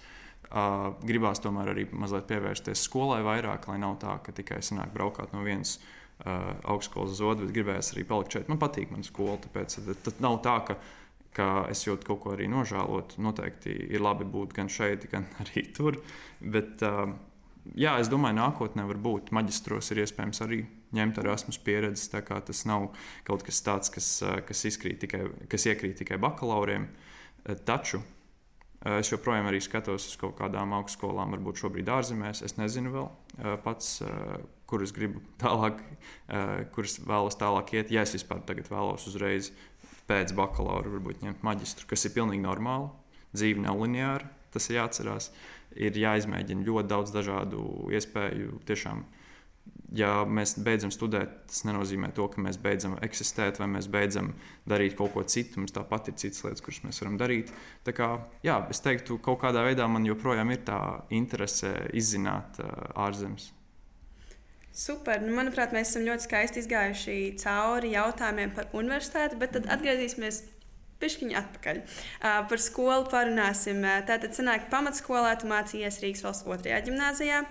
[0.46, 5.32] Uh, gribās tomēr arī mazliet pievērsties skolai vairāk, lai nav tā, ka tikai sanāk braukāt
[5.34, 8.50] no vienas uh, uh, augstskolas uz otru, bet gribējās arī palikt šeit.
[8.52, 10.78] Man patīk mana skola, tāpēc tas nav tā, ka,
[11.36, 13.18] ka es jūtu kaut ko arī nožēlot.
[13.22, 16.00] Noteikti ir labi būt gan šeit, gan arī tur.
[16.40, 17.12] Bet, uh,
[17.74, 20.64] jā, es domāju, nākotnē var būt maģistros ir iespējams arī
[20.96, 22.10] ņemt Erasmus pieredzi.
[22.14, 22.90] Tas nav
[23.26, 24.10] kaut kas tāds, kas,
[24.48, 24.66] kas,
[25.02, 26.88] tikai, kas iekrīt tikai bakalauriem.
[27.66, 28.00] Taču
[28.98, 32.42] es joprojām arī skatos uz kaut kādām augstskolām, varbūt šobrīd ārzemēs.
[32.46, 33.98] Es nezinu vēl pats,
[34.70, 35.82] kurus gribu tālāk,
[36.76, 37.92] kurus vēlos tālāk iet.
[37.94, 39.50] Ja es vispār tagad vēlos uzreiz
[40.06, 42.92] pēc bakalaura, varbūt ņemt maģistru, kas ir pilnīgi normāli.
[43.36, 45.32] Dzīve nav lineāra, tas ir jāatcerās.
[45.76, 47.60] Ir jāizmēģina ļoti daudz dažādu
[47.92, 49.02] iespēju, tiešām
[49.94, 54.32] ja mēs beidzam studēt, tas nenozīmē to, ka mēs beidzam eksistēt vai mēs beidzam
[54.68, 55.60] darīt kaut ko citu.
[55.62, 57.52] Mums tāpat ir citas lietas, kuras mēs varam darīt.
[57.86, 58.10] Tā kā,
[58.46, 60.80] jā, es teiktu, ka kaut kādā veidā man joprojām ir tā
[61.14, 62.72] interese izzināt uh,
[63.06, 63.52] ārzemes.
[64.76, 65.22] Super.
[65.24, 70.42] Nu, manuprāt, mēs esam ļoti skaisti izgājuši cauri jautājumiem par universitāti, bet tad atgriezīsimies
[71.00, 71.80] pišķiņu atpakaļ.
[71.80, 73.84] Uh, par skolu parunāsim.
[74.08, 77.44] Tātad, sanāk, pamatskolā tu mācījies Rīgas valsts otrajā gimnājā,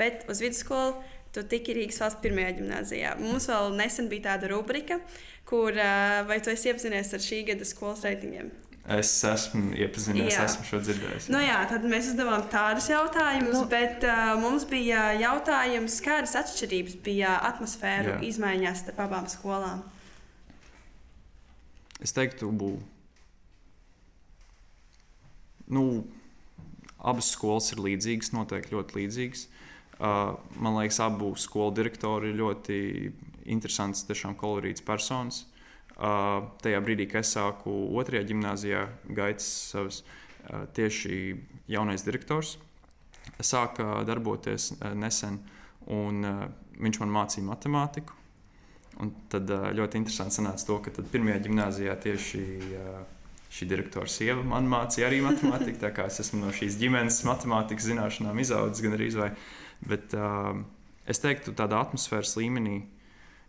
[0.00, 3.14] bet uz vidusskolu tu tiki Rīgas valsts pirmajā gimnājā.
[3.20, 5.00] Mums vēl nesen bija tāda rubrika,
[5.48, 8.52] kur uh, vai tu esi iepazinies ar šī gada skolas reitingiem?
[8.84, 10.42] Es esmu iepazinies, Jā.
[10.44, 11.30] esmu šo dzirdējis.
[11.32, 16.98] Nu jā, tad mēs uzdevām tādus jautājumus, nu, bet uh, mums bija jautājums, kādas atšķirības
[17.06, 18.18] bija atmosfēru Jā.
[18.28, 19.80] izmaiņās starp abām skolām.
[22.04, 22.74] Es teiktu, bū.
[25.72, 26.04] Nu,
[27.00, 29.46] abas skolas ir līdzīgas, noteikti ļoti līdzīgas.
[30.04, 32.78] Man liekas, abu skolu direktori ir ļoti
[33.54, 35.44] interesants, tiešām kolorīts personis.
[35.94, 40.02] Uh, tajā brīdī, kad es sāku otrajā gimnājā gaitas savas,
[40.74, 41.16] tieši
[41.70, 42.58] jaunais direktors
[43.40, 45.38] sāka darboties nesen,
[45.86, 46.20] un
[46.76, 48.20] viņš man mācīja matemātiku.
[49.02, 52.42] Un tad ļoti interesanti sanāca to, ka pirmajā gimnājā tieši
[53.54, 55.80] šī direktora sieva man mācīja arī matemātiku.
[55.82, 59.30] Tā kā es esmu no šīs ģimenes matemātikas zināšanām izaudzis gan arī vai.
[59.88, 60.56] Bet uh,
[61.08, 62.78] es teiktu, tādā atmosfēras līmenī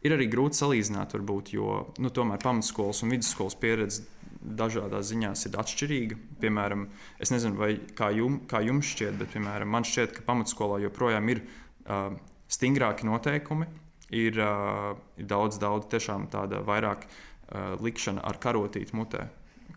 [0.06, 4.06] ir arī grūti salīdzināt, varbūt, jo nu, tomēr pamatskolas un vidusskolas pieredze
[4.46, 6.18] dažādās ziņās ir atšķirīga.
[6.44, 6.86] Piemēram,
[7.22, 11.32] es nezinu, vai kā, jum, kā jums šķiet, bet piemēram, man šķiet, ka pamatskolā joprojām
[11.34, 12.14] ir uh,
[12.52, 13.70] stingrāki noteikumi.
[14.14, 19.26] Ir, uh, ir daudz, daudz tiešām tāda vairāk uh, likšana ar karotīti mutē,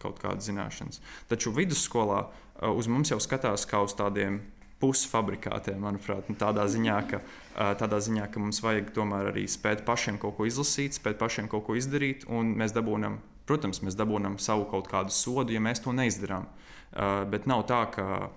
[0.02, 1.00] kaut kādas zināšanas.
[1.30, 4.42] Taču vidusskolā uh, uz mums jau skatās kā uz tādiem
[4.82, 7.20] pusfabrikātiem, manuprāt, nu, tādā ziņā, ka,
[7.80, 11.66] tādā ziņā, ka mums vajag tomēr arī spēt pašiem kaut ko izlasīt, spēt pašiem kaut
[11.66, 15.94] ko izdarīt, un mēs dabūjam, protams, mēs dabūjam savu kaut kādu sodu, ja mēs to
[15.96, 16.46] neizdarām.
[17.32, 18.30] Bet nav tā, ka,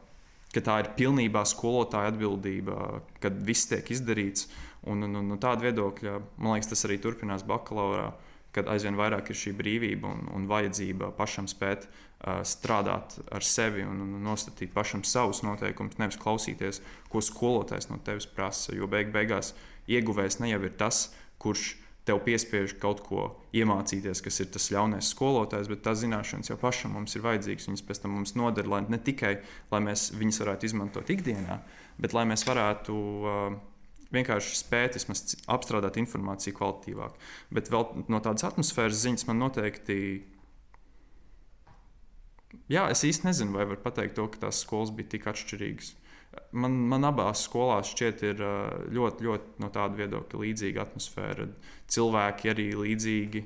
[0.55, 4.49] ka tā ir pilnībā skolotāja atbildība, kad viss tiek izdarīts.
[4.89, 8.09] Un, no tāda viedokļa, man liekas, tas arī turpinās bakalaurā,
[8.51, 11.99] kad aizvien vairāk ir šī brīvība un, un vajadzība pašam spēt uh,
[12.45, 18.75] strādāt ar sevi un, nostatīt pašam savus noteikumus, nevis klausīties, ko skolotājs no tevis prasa.
[18.77, 19.55] Jo beig beigās
[19.89, 21.07] ieguvējs ne jau ir tas,
[21.41, 26.57] kurš tev piespiež kaut ko iemācīties, kas ir tas ļaunais skolotājs, bet tās zināšanas jau
[26.61, 27.67] pašam mums ir vajadzīgas.
[27.69, 29.35] Viņas pēc tam mums noder, lai ne tikai
[29.73, 31.59] lai mēs viņas varētu izmantot ikdienā,
[32.01, 33.59] bet lai mēs varētu uh,
[34.15, 37.17] vienkārši spēt vismaz apstrādāt informāciju kvalitīvāk.
[37.53, 39.97] Bet vēl no tādas atmosfēras ziņas man noteikti.
[42.71, 45.95] Jā, es īsti nezinu, vai var pateikt to, ka tās skolas bija tik atšķirīgas.
[46.55, 48.43] Man, man abās skolās šķiet, ir
[48.95, 51.49] ļoti, ļoti no tāda viedokļa līdzīga atmosfēra.
[51.91, 53.41] Cilvēki arī līdzīgi.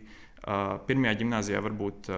[0.86, 2.12] Pirmajā gimnājā varbūt,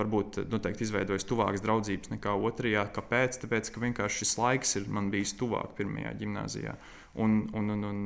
[0.00, 2.86] varbūt noteikti izveidojas tuvākas draudzības nekā otrajā.
[2.96, 3.42] Kāpēc?
[3.44, 6.78] Tāpēc, ka vienkārši šis laiks ir man bijis tuvāk pirmajā gimnājā.
[7.20, 8.04] Un, un, un, un,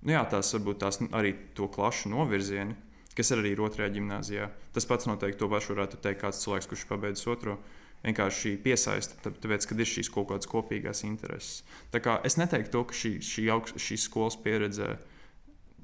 [0.00, 2.78] nu jā, tās varbūt tās arī to klašu novirzieni,
[3.18, 4.48] kas arī ir otrajā gimnājā.
[4.74, 7.58] Tas pats noteikti to pašu varētu teikt kāds cilvēks, kurš pabeidzis otro.
[8.00, 11.66] Vienkārši piesaista, tāpēc, ka ir šīs kaut kādas kopīgās intereses.
[11.92, 14.94] Tā kā es neteiktu to, ka šī, šī, augst, šī skolas pieredze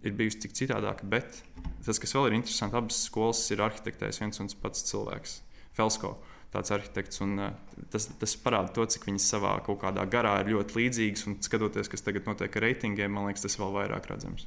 [0.06, 1.42] ir bijusi tik citādāka, bet
[1.84, 5.38] tas, kas vēl ir interesanti, abas skolas ir arhitektējis viens un tas pats cilvēks,
[5.76, 6.16] Felsko.
[6.54, 7.20] Tāds arhitekts.
[7.24, 11.26] Un, uh, tas, tas parāda to, cik viņas savā kaut kādā garā ir ļoti līdzīgas.
[11.28, 14.46] Un skatoties, kas tagad notiek ar reitingiem, man liekas, tas vēl vairāk redzams.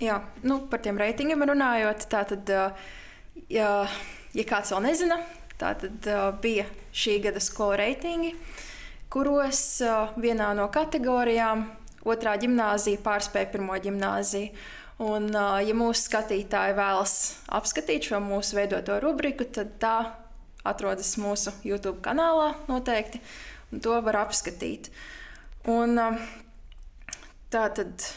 [0.00, 0.16] Jā,
[0.48, 2.48] nu, par tiem reitingiem runājot, tā tad,
[3.52, 3.70] ja,
[4.32, 5.18] ja kāds vēl nezina,
[5.60, 6.06] tā tad
[6.40, 6.64] bija
[6.96, 8.30] šī gada skolu reitingi,
[9.12, 9.60] kuros
[10.16, 11.66] vienā no kategorijām
[12.08, 14.54] otrā gimnāzija pārspēja pirmo gimnāziju.
[15.04, 17.14] Un, ja mūsu skatītāji vēlas
[17.56, 19.94] apskatīt šo mūsu veidoto rubriku, tad tā
[20.64, 23.20] atrodas mūsu YouTube kanālā noteikti,
[23.72, 24.88] un to var apskatīt.
[25.68, 25.96] Un,
[27.52, 28.10] tā tad.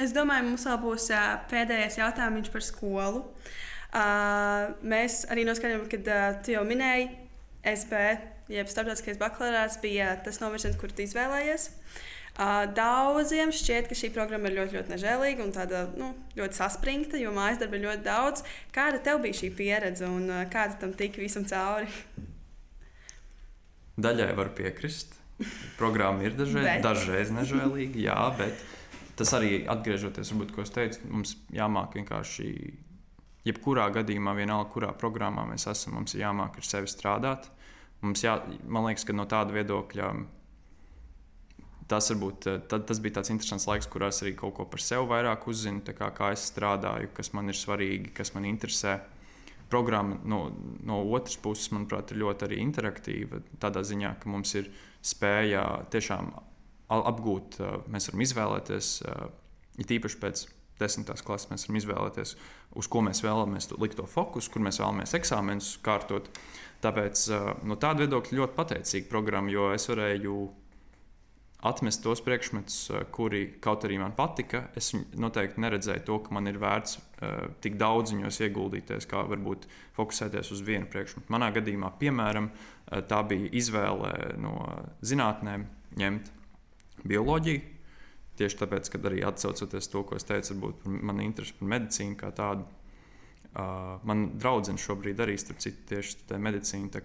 [0.00, 3.24] Es domāju, mums vēl būs uh, pēdējais jautājums par skolu.
[3.90, 7.10] Uh, mēs arī noskaidrojam, ka uh, tu jau minēji,
[7.66, 7.98] SB,
[8.54, 11.68] jeb starptautiskais bakalārāts, bija tas novirziens, kur tu izvēlējies.
[12.40, 17.20] Uh, Daudziem šķiet, ka šī programma ir ļoti, ļoti nežēlīga un tāda, nu, ļoti saspringta,
[17.20, 18.44] jo mājas darba ir ļoti daudz.
[18.72, 21.90] Kāda tev bija šī pieredze un kāda tam tika visam cauri?
[24.00, 25.18] Daļai var piekrist.
[25.80, 28.64] Programma ir dažreiz, dažreiz nežēlīga, jā, bet
[29.20, 32.48] tas arī atgriežoties, varbūt, ko es teicu, mums jāmāk vienkārši.
[33.40, 37.46] Jebkurā gadījumā, vienalga, kurā programmā mēs esam, mums ir jāmāk ar sevi strādāt.
[38.04, 38.34] Mums jā,
[38.68, 40.10] man liekas, ka no tāda viedokļa
[41.90, 44.84] tas, varbūt, uh, tad, tas bija tāds interesants laiks, kurā es arī kaut ko par
[44.84, 49.00] sevi vairāk uzzinu, kā, kā es strādāju, kas man ir svarīgi, kas man interesē.
[49.70, 50.42] Programma no,
[50.86, 53.40] no otras puses, manuprāt, ir ļoti interaktīva.
[53.62, 54.70] Tādā ziņā, ka mums ir
[55.06, 56.32] spēja tiešām
[56.90, 58.94] apgūt, uh, mēs varam izvēlēties,
[59.80, 60.46] it īpaši pēc
[60.80, 62.36] desmitās klases, mēs varam izvēlēties,
[62.80, 66.30] uz ko mēs vēlamies likt to fokusu, kur mēs vēlamies eksāmenus kārtot.
[66.80, 67.26] Tāpēc
[67.68, 70.36] no tāda viedokļa ļoti pateicīga programma, jo es varēju
[71.68, 72.78] atmest tos priekšmetus,
[73.12, 74.62] kuri kaut arī man patika.
[74.78, 76.96] Es noteikti neredzēju to, ka man ir vērts
[77.60, 81.28] tik daudz viņos ieguldīties, kā varbūt fokusēties uz vienu priekšmetu.
[81.32, 82.48] Manā gadījumā, piemēram,
[82.88, 84.56] tā bija izvēle no
[85.04, 85.68] zinātnēm
[86.00, 86.32] ņemt
[87.04, 87.62] bioloģiju.
[88.40, 92.30] Tieši tāpēc, kad arī atcaucoties to, ko es teicu, varbūt man interesi par medicīnu kā
[92.36, 92.68] tādu
[93.50, 97.00] Uh, man draudzene šobrīd arī citu, tieši studē medicīnu.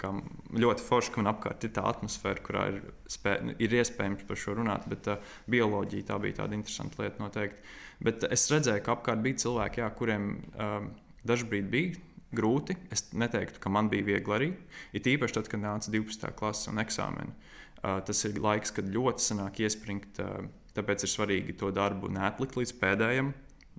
[0.62, 2.77] Ļoti forši, ka man apkārt ir tā atmosfēra, kurā ir,
[3.10, 4.86] spē, ir iespējams par šo runāt.
[4.91, 7.73] Bet uh, bioloģija tā bija tāda interesanta lieta noteikti.
[8.05, 10.77] Bet es redzēju, ka apkārt bija cilvēki, jā, kuriem uh,
[11.25, 11.97] dažkārt bija
[12.38, 12.77] grūti.
[12.93, 14.51] Es neteiktu, ka man bija viegli arī.
[14.93, 16.29] Ir īpaši tad, kad nāca 12.
[16.38, 17.34] klases un eksāmeni.
[17.34, 17.64] Uh,
[18.06, 20.21] tas ir laiks, kad ļoti sanāk iespringt.
[20.21, 23.32] Uh, tāpēc ir svarīgi to darbu neatlikt līdz pēdējiem,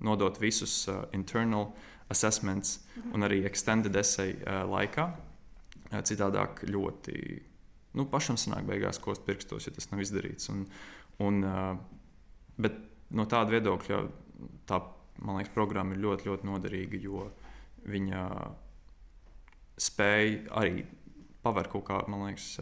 [0.07, 1.71] nodot visus uh, internal
[2.13, 2.79] assessments
[3.13, 5.09] un arī extended essay uh, laikā.
[5.91, 7.17] Uh, citādāk ļoti
[7.97, 10.49] nu, pašam sanāk beigās kost pirkstos, ja tas nav izdarīts.
[10.53, 10.65] Un,
[11.23, 11.73] un, uh,
[12.57, 12.79] bet
[13.13, 14.01] no tāda viedokļa
[14.69, 14.81] tā,
[15.21, 17.27] man liekas, programma ir ļoti, ļoti noderīga, jo
[17.87, 18.23] viņa
[19.77, 20.83] spēja arī
[21.45, 22.55] pavērt kaut kādu, man liekas,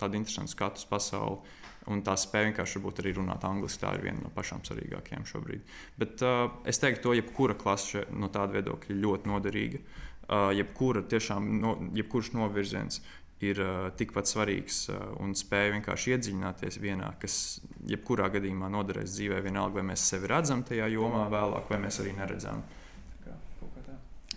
[0.00, 1.56] tādu interesantu skatu uz pasauli
[1.88, 5.62] Un tā spēja vienkārši arī runāt angliski, tā ir viena no pašām svarīgākajām šobrīd.
[5.96, 9.80] Bet uh, es teiktu, ka jebkura klase no tāda viedokļa ir ļoti noderīga.
[10.28, 13.00] Uh, jebkura tiešām, no, jebkurš novirziens
[13.40, 19.40] ir uh, tikpat svarīgs uh, un spēja vienkārši iedziļināties vienā, kas jebkurā gadījumā noderēs dzīvē,
[19.46, 22.66] vienalga vai mēs sevi redzam tajā jomā vēlāk, vai mēs arī neredzam.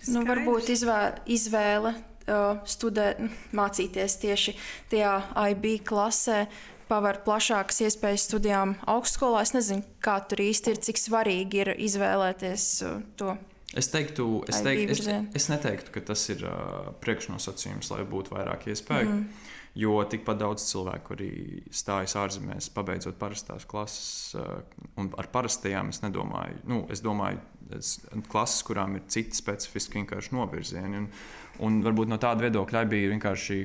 [0.08, 1.91] Nu, varbūt izvēle, izvēle
[2.70, 3.24] studēt,
[3.56, 4.56] mācīties tieši
[4.92, 5.16] tajā
[5.52, 6.46] IB klasē
[6.92, 9.46] paver plašākas iespējas studijām augstskolā.
[9.46, 13.38] Es nezinu, kā tur īsti ir, cik svarīgi ir izvēlēties uh, to.
[13.78, 15.08] Es teiktu, es, teiktu, es,
[15.40, 19.14] es neteiktu, ka tas ir uh, priekšnosacījums, lai būtu vairāk iespēju.
[19.14, 19.50] Mm.
[19.80, 21.30] Jo tikpat daudz cilvēku arī
[21.72, 24.60] stājas ārzemēs, pabeidzot parastās klases, uh,
[25.00, 26.60] un ar parastajām es nedomāju.
[26.68, 27.40] Nu, es domāju,
[27.78, 27.94] es,
[28.28, 31.06] klases, kurām ir citi specifiski vienkārši novirzieni.
[31.06, 31.08] Un,
[31.65, 33.62] un varbūt no tāda viedokļa bija vienkārši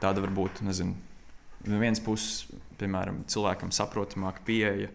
[0.00, 0.96] tāda, varbūt, nezinu,
[1.66, 2.46] no vienas puses,
[2.80, 4.92] piemēram, cilvēkam saprotamāka pieeja.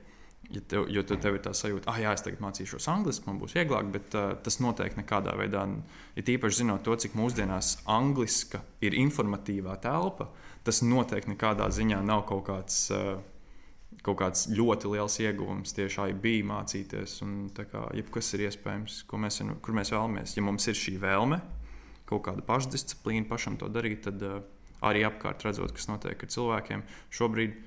[0.52, 3.38] Ja tev, jo tev, tev ir tā sajūta, ah, jā, es tagad mācīšos angliski, man
[3.40, 5.62] būs vieglāk, bet uh, tas noteikti nekādā veidā,
[6.18, 10.28] ir ja īpaši zinot to, cik mūsdienās angliska ir informatīvā telpa,
[10.68, 13.22] tas noteikti nekādā ziņā nav kaut kāds, uh,
[14.04, 17.16] kaut kāds ļoti liels ieguvums tieši IB mācīties.
[17.24, 20.36] Un, kā, jebkas ir iespējams, mēs, kur mēs vēlamies.
[20.36, 21.40] Ja mums ir šī vēlme,
[22.12, 24.42] kaut kāda pašdisciplīna pašam to darīt, tad uh,
[24.86, 27.58] arī apkārt redzot, kas notiek ar cilvēkiem, šobrīd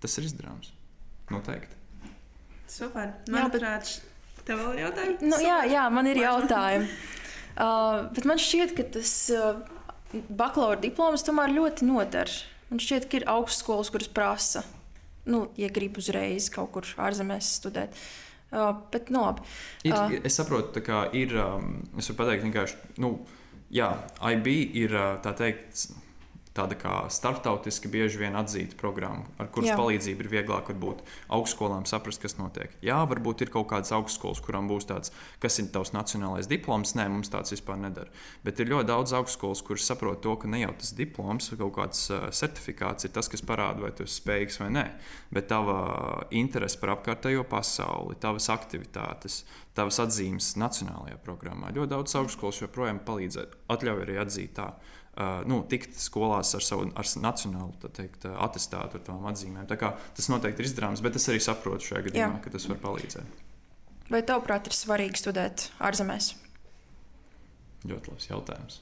[0.00, 0.72] tas ir izdarāms.
[1.30, 1.76] Noteikti.
[2.70, 3.12] Super.
[3.30, 3.98] Manuprāt,
[4.46, 5.30] tev vēl ir jautājumi?
[5.30, 6.88] Nu, jā, jā, man ir jautājumi.
[7.64, 9.60] uh, bet man šķiet, ka tas uh,
[10.28, 12.32] bakalaura diploms tomēr ļoti noder.
[12.70, 14.64] Man šķiet, ka ir augstskolas, kuras prasa,
[15.30, 17.98] nu, ja grib uzreiz kaut kur ārzemēs studēt.
[18.50, 19.44] Uh, bet, nu, labi.
[19.86, 21.36] Ir, uh, es saprotu, ka ir.
[21.38, 23.12] Um, es varu pateikt, vienkārši, nu,
[23.70, 23.90] jā,
[24.32, 24.50] IB
[24.82, 25.86] ir tā teikt
[26.56, 29.76] tāda kā starptautiski bieži vien atzīta programma, ar kuras Jā.
[29.78, 32.74] palīdzību ir vieglāk varbūt augstskolām saprast, kas notiek.
[32.84, 36.96] Jā, varbūt ir kaut kādas augstskolas, kurām būs tāds, kas ir tavs nacionālais diploms.
[36.98, 38.10] Nē, mums tāds vispār nedara.
[38.46, 41.74] Bet ir ļoti daudz augstskolas, kuras saprot to, ka ne jau tas diploms vai kaut
[41.78, 44.86] kāds uh, certifikāts ir tas, kas parāda, vai tu esi spējīgs vai nē,
[45.30, 45.78] bet tava
[46.34, 49.44] interese par apkārtējo pasauli, tavas aktivitātes,
[49.78, 51.70] tavas atzīmes nacionālajā programmā.
[51.76, 54.96] Ļoti daudz augstskolas joprojām palīdz atļauj arī atzīt tā uh,
[55.50, 59.68] nu, tikt skolās ar savu ar nacionālu teikt, attestātu, ar tām atzīmēm.
[59.68, 62.44] Tas noteikti ir izdarāms, bet es arī saprotu šajā gadījumā, Jā.
[62.44, 63.42] ka tas var palīdzēt.
[64.10, 66.32] Vai tavuprāt, ir svarīgi studēt ārzemēs?
[67.86, 68.80] Ļoti labs jautājums.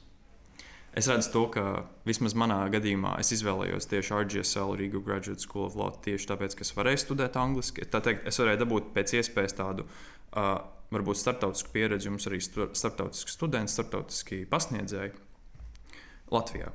[0.99, 1.65] Es redzu to, ka
[2.09, 6.65] vismaz manā gadījumā es izvēlējos tieši RGSL, Riga Graduate School of Law, tieši tāpēc, ka
[6.65, 7.85] es varēju studēt angliski.
[7.87, 10.57] Tā teikt, es varēju dabūt pēc iespējas tādu, uh,
[10.95, 15.13] varbūt starptautisku pieredzi, jums arī starptautiski studenti, starptautiski pasniedzēji.
[16.35, 16.73] Latvijā.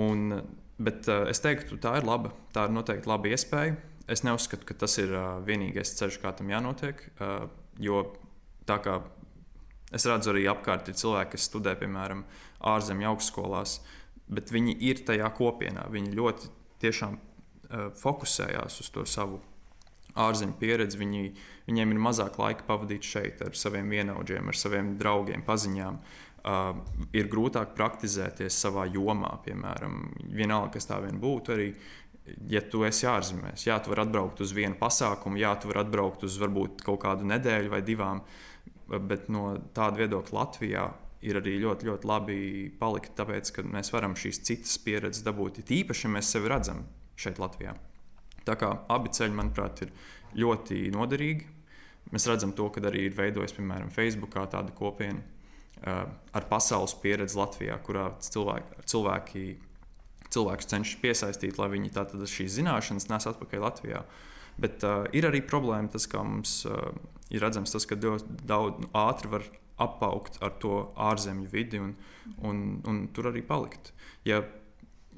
[0.00, 0.40] Un,
[0.80, 2.32] bet uh, es teiktu, tā ir laba.
[2.54, 3.76] Tā ir noteikti laba iespēja.
[4.10, 7.02] Es neuzskatu, ka tas ir uh, vienīgais ceļš, kā tam jānotiek.
[7.18, 7.48] Uh,
[7.80, 8.04] jo
[8.68, 9.00] tā kā
[9.94, 12.24] es redzu, arī apkārt ir cilvēki, kas studē, piemēram,
[12.70, 13.80] ārzemju augstskolās,
[14.30, 15.88] bet viņi ir tajā kopienā.
[15.90, 16.52] Viņi ļoti
[16.82, 17.18] tiešām
[17.98, 19.38] fokusējās uz to savu
[20.18, 20.98] ārzemju pieredzi.
[21.00, 21.22] Viņi,
[21.68, 26.00] viņiem ir mazāk laika pavadīt šeit ar saviem vienaudžiem, ar saviem draugiem, paziņām.
[26.40, 26.78] Uh,
[27.12, 29.98] ir grūtāk praktizēties savā jomā, piemēram,
[30.32, 31.52] vienalga, kas tā vien būtu.
[31.52, 31.66] Arī,
[32.48, 36.24] ja tu esi ārzemēs, jā, tu vari atbraukt uz vienu pasākumu, jā, tu vari atbraukt
[36.24, 38.22] uz varbūt kaut kādu nedēļu vai divām,
[38.88, 40.84] bet no tāda viedokļa Latvijā
[41.28, 42.38] ir arī ļoti, ļoti labi
[42.80, 45.60] palikt, tāpēc, ka mēs varam šīs citas pieredzes dabūt.
[45.60, 46.86] It īpaši, ja mēs sevi redzam
[47.20, 47.74] šeit, Latvijā.
[48.48, 49.92] Tā kā abi ceļi, manuprāt, ir
[50.40, 51.50] ļoti noderīgi.
[52.14, 55.20] Mēs redzam to, ka arī ir veidojis, piemēram, Facebook tāda kopiena
[55.86, 59.44] ar pasaules pieredzi Latvijā, kurā cilvēki, cilvēki
[60.30, 64.04] cilvēkus cenšas piesaistīt, lai viņi tātad šīs zināšanas nes atpakaļ Latvijā.
[64.60, 66.92] Bet uh, ir arī problēma, tas, kā mums uh,
[67.32, 69.46] ir redzams, tas, ka ļoti daudz nu, ātri var
[69.80, 71.94] apaugt ar to ārzemju vidi un,
[72.44, 73.94] un, un tur arī palikt.
[74.28, 74.42] Ja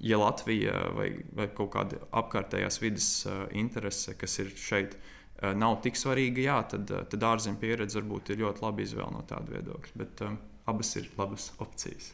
[0.03, 5.81] ja Latvija vai, vai kaut kāda apkārtējās vidas uh, interese, kas ir šeit, uh, nav
[5.85, 9.53] tik svarīga, jā, tad, uh, tad ārzemju pieredze varbūt ir ļoti laba izvēle no tāda
[9.53, 9.99] viedokļa.
[10.01, 10.39] Bet um,
[10.69, 12.13] abas ir labas opcijas.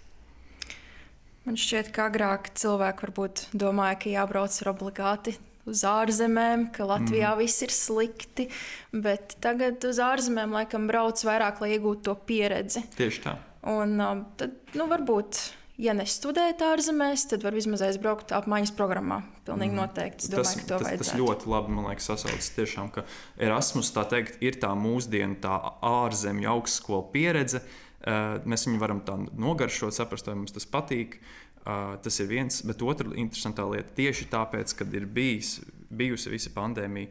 [1.49, 5.37] Man šķiet, ka agrāk cilvēki varbūt domāja, ka jābrauc ar obligāti
[5.69, 7.43] uz ārzemēm, ka Latvijā mm.
[7.43, 8.49] viss ir slikti,
[8.93, 12.85] bet tagad uz ārzemēm laikam brauc vairāk, lai iegūtu to pieredzi.
[12.99, 13.39] Tieši tā.
[13.69, 15.41] Un um, tad, nu, varbūt
[15.79, 19.23] ja nestudējat ārzemēs, tad var vismaz aizbraukt apmaiņas programmā.
[19.47, 19.81] Pilnīgi mm.
[19.81, 20.27] noteikti.
[20.27, 21.11] Es domāju, tas, ka to tas, vajadzētu.
[21.11, 23.05] Tas ļoti labi, man liekas, sasaucas tiešām, ka
[23.49, 27.63] Erasmus tā teikt, ir tā mūsdienu tā ārzemju augstskola pieredze.
[27.99, 31.19] Uh, mēs viņu varam tā nogaršot, saprast, vai mums tas patīk.
[31.65, 35.59] Uh, tas ir viens, bet otra interesantā lieta tieši tāpēc, ka ir bijis,
[35.91, 37.11] bijusi visa pandēmija,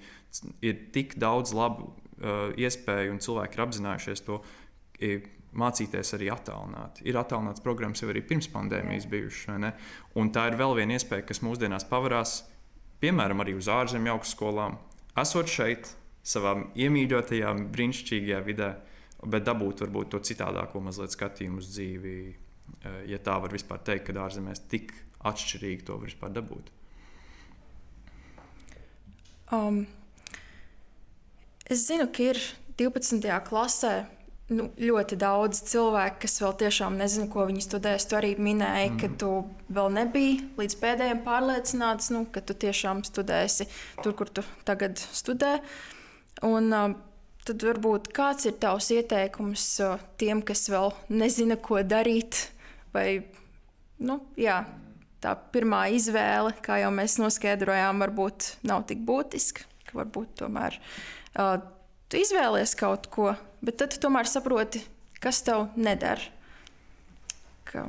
[0.64, 4.40] ir tik daudz labu uh, iespēju un cilvēki ir apzinājušies to
[5.58, 7.06] mācīties arī attālināti.
[7.10, 9.78] Ir attālināts programmas jau arī pirms pandēmijas bijušas.
[10.34, 12.42] Tā ir vēl viena iespēja, kas mūsdienās pavarās,
[13.02, 14.78] piemēram, arī uz ārzemju augstskolām.
[15.18, 15.90] Esot šeit,
[16.28, 18.72] savā iemīļotajā, brīnišķīgajā vidē,
[19.26, 22.18] bet dabūt varbūt to citādāko mazliet skatījumu uz dzīvi.
[22.84, 24.94] Eh, ja tā var vispār teikt, ka ārzemēs tik
[25.26, 26.74] atšķirīgi to var vispār dabūt.
[29.56, 29.86] Um,
[31.66, 32.42] es zinu, ka ir
[32.78, 33.24] 12.
[33.48, 33.94] klasē
[34.54, 38.08] nu, ļoti daudz cilvēku, kas vēl tiešām nezina, ko viņi studēs.
[38.08, 39.00] Tu arī minēji, mm.
[39.02, 39.32] ka tu
[39.74, 43.70] vēl nebiji līdz pēdējiem pārliecināts, nu, ka tu tiešām studēsi
[44.04, 45.58] tur, kur tu tagad studē.
[46.46, 46.92] Un, uh,
[47.48, 49.66] tad varbūt kāds ir tavs ieteikums
[50.20, 52.48] tiem, kas vēl nezina, ko darīt?
[52.96, 53.22] Vai,
[54.04, 54.62] nu, jā,
[55.24, 59.66] tā pirmā izvēle, kā jau mēs noskaidrojām, varbūt nav tik būtiska.
[59.96, 60.76] Varbūt tomēr
[61.40, 61.56] uh,
[62.12, 63.32] tu izvēlies kaut ko,
[63.64, 64.82] bet tad tu tomēr saproti,
[65.24, 66.34] kas tev nedara.
[67.68, 67.86] Ka,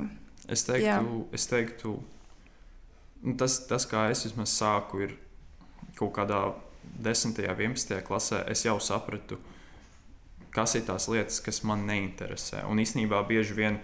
[0.51, 0.99] es teiktu, jā.
[1.35, 1.93] es teiktu
[3.23, 5.15] nu, tas, tas, kā es vismaz sāku, ir
[5.99, 6.41] kaut kādā
[6.97, 7.39] 10.
[7.43, 8.01] un 11.
[8.07, 8.43] klasē.
[8.51, 9.39] Es jau sapratu,
[10.55, 12.65] kas ir tās lietas, kas man neinteresē.
[12.69, 13.79] Un īsnībā bieži vien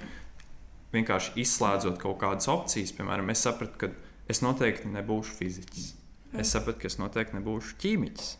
[0.95, 3.91] vienkārši izslēdzot kaut kādas opcijas, piemēram, es sapratu, ka
[4.31, 5.91] es noteikti nebūšu fiziķis.
[6.39, 8.33] Es sapratu, ka es noteikti nebūšu ķīmiķis.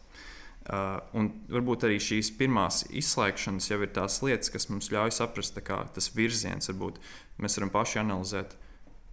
[0.66, 5.60] Uh, un varbūt arī šīs pirmās izslēgšanas jau ir tās lietas, kas mums ļauj saprast,
[5.62, 6.98] kā tas virziens varbūt
[7.38, 8.56] mēs varam paši analizēt.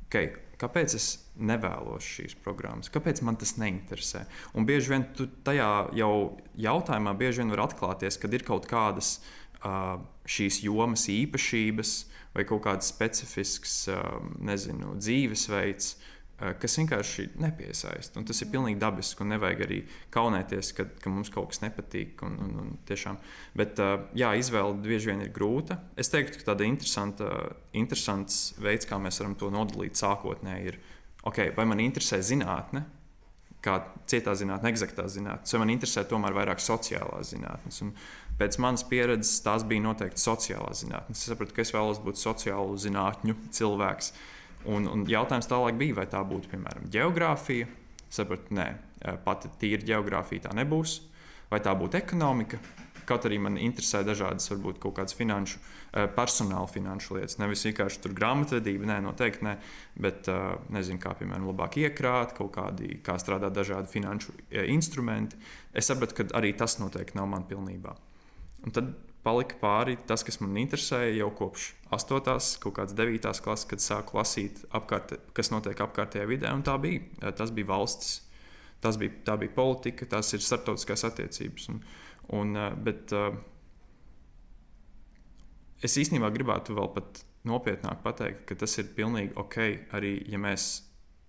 [0.07, 0.31] Okay,
[0.61, 2.91] kāpēc es nevēlos šīs programmas?
[2.93, 4.25] Kāpēc man tas neinteresē?
[4.59, 5.07] Un bieži vien
[5.47, 6.15] tajā jau
[6.61, 7.17] jautājumā
[7.55, 9.19] var atklāties, ka ir kaut kādas
[9.65, 11.95] uh, šīs jomas īpašības
[12.33, 16.13] vai kaut kāds specifisks uh, nezinu, dzīvesveids, uh,
[16.61, 18.19] kas vienkārši nepiesaista.
[18.19, 19.81] Un tas ir pilnīgi dabiski, nevajag arī
[20.15, 22.23] kaunēties, ka, ka mums kaut kas nepatīk.
[22.27, 23.19] Un, un, un tiešām.
[23.59, 23.81] Bet
[24.19, 25.79] jā, izvēle bieži vien ir grūta.
[25.97, 27.29] Es teiktu, ka interesanta,
[27.79, 30.81] interesants veids, kā mēs varam to nodalīt sākotnēji, ir,
[31.29, 32.85] okay, vai man interesē zinātne.
[33.63, 33.77] Kā
[34.11, 37.79] cietā zinātnē, eksaktā zinātnē, vai man interesē tomēr vairāk sociālās zinātnes.
[37.85, 37.93] Un
[38.41, 41.21] pēc manas pieredzes tās bija noteikti sociālās zinātnes.
[41.21, 44.11] Es sapratu, ka es vēlos būt sociālu zinātņu cilvēks.
[44.73, 47.71] Un, un jautājums tālāk bija, vai tā būtu piemēram geogrāfija.
[48.13, 48.67] Sapratu, nē,
[49.25, 50.99] pati tīra geogrāfija tā nebūs.
[51.53, 52.59] Vai tā būtu ekonomika?
[53.13, 55.61] Kaut arī man interesē dažādas, varbūt kaut kādas finanšu,
[56.17, 57.37] personāla finanšu lietas.
[57.37, 59.53] Nevis vienkārši tur grāmatvedība, nē, noteikti nē,
[60.01, 60.31] bet
[60.73, 64.33] nezinu, kā piemēram labāk iekrāt, kaut kādi, kā strādāt dažādi finanšu
[64.73, 65.37] instrumenti.
[65.77, 67.93] Es sapratu, ka arī tas noteikti nav man pilnībā.
[68.65, 68.95] Un tad
[69.27, 72.23] palika pāri tas, kas man interesēja jau kopš 8.
[72.65, 73.29] kaut kādas 9.
[73.45, 76.55] klases, kad sāku lasīt, apkārt, kas notiek apkārtējā vidē.
[76.65, 78.23] Tā bija, tas bija valsts,
[78.83, 81.69] tas bija, tā bija politika, tas ir starptautiskās attiecības.
[81.75, 81.85] Un,
[82.31, 82.55] un,
[82.85, 83.13] bet
[85.83, 89.59] es īstenībā gribētu vēl pat nopietnāk pateikt, ka tas ir pilnīgi ok,
[89.99, 90.69] arī ja mēs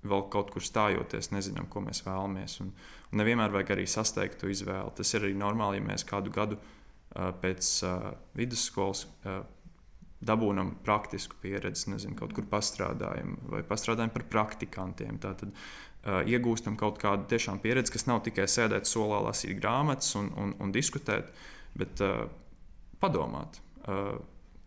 [0.04, 2.60] vēl kaut kur stājoties, nezinām, ko mēs vēlamies.
[2.62, 2.70] Un,
[3.12, 4.94] un nevienmēr vajag arī sasteigt to izvēli.
[4.98, 7.70] Tas ir arī normāli, ja mēs kādu gadu uh, pēc
[8.38, 9.08] vidusskolas
[10.24, 15.20] dabūjam praktisku pieredzi, nezinu, kaut kur pastrādājam vai pastrādājam par praktikantiem.
[15.24, 15.52] Tātad
[16.04, 20.74] iegūstam kaut kādu tiešām pieredzi, kas nav tikai sēdēt solā, lasīt grāmatas un, un, un
[20.76, 21.32] diskutēt,
[21.80, 22.26] bet uh,
[23.00, 23.62] padomāt.
[23.88, 24.18] Uh,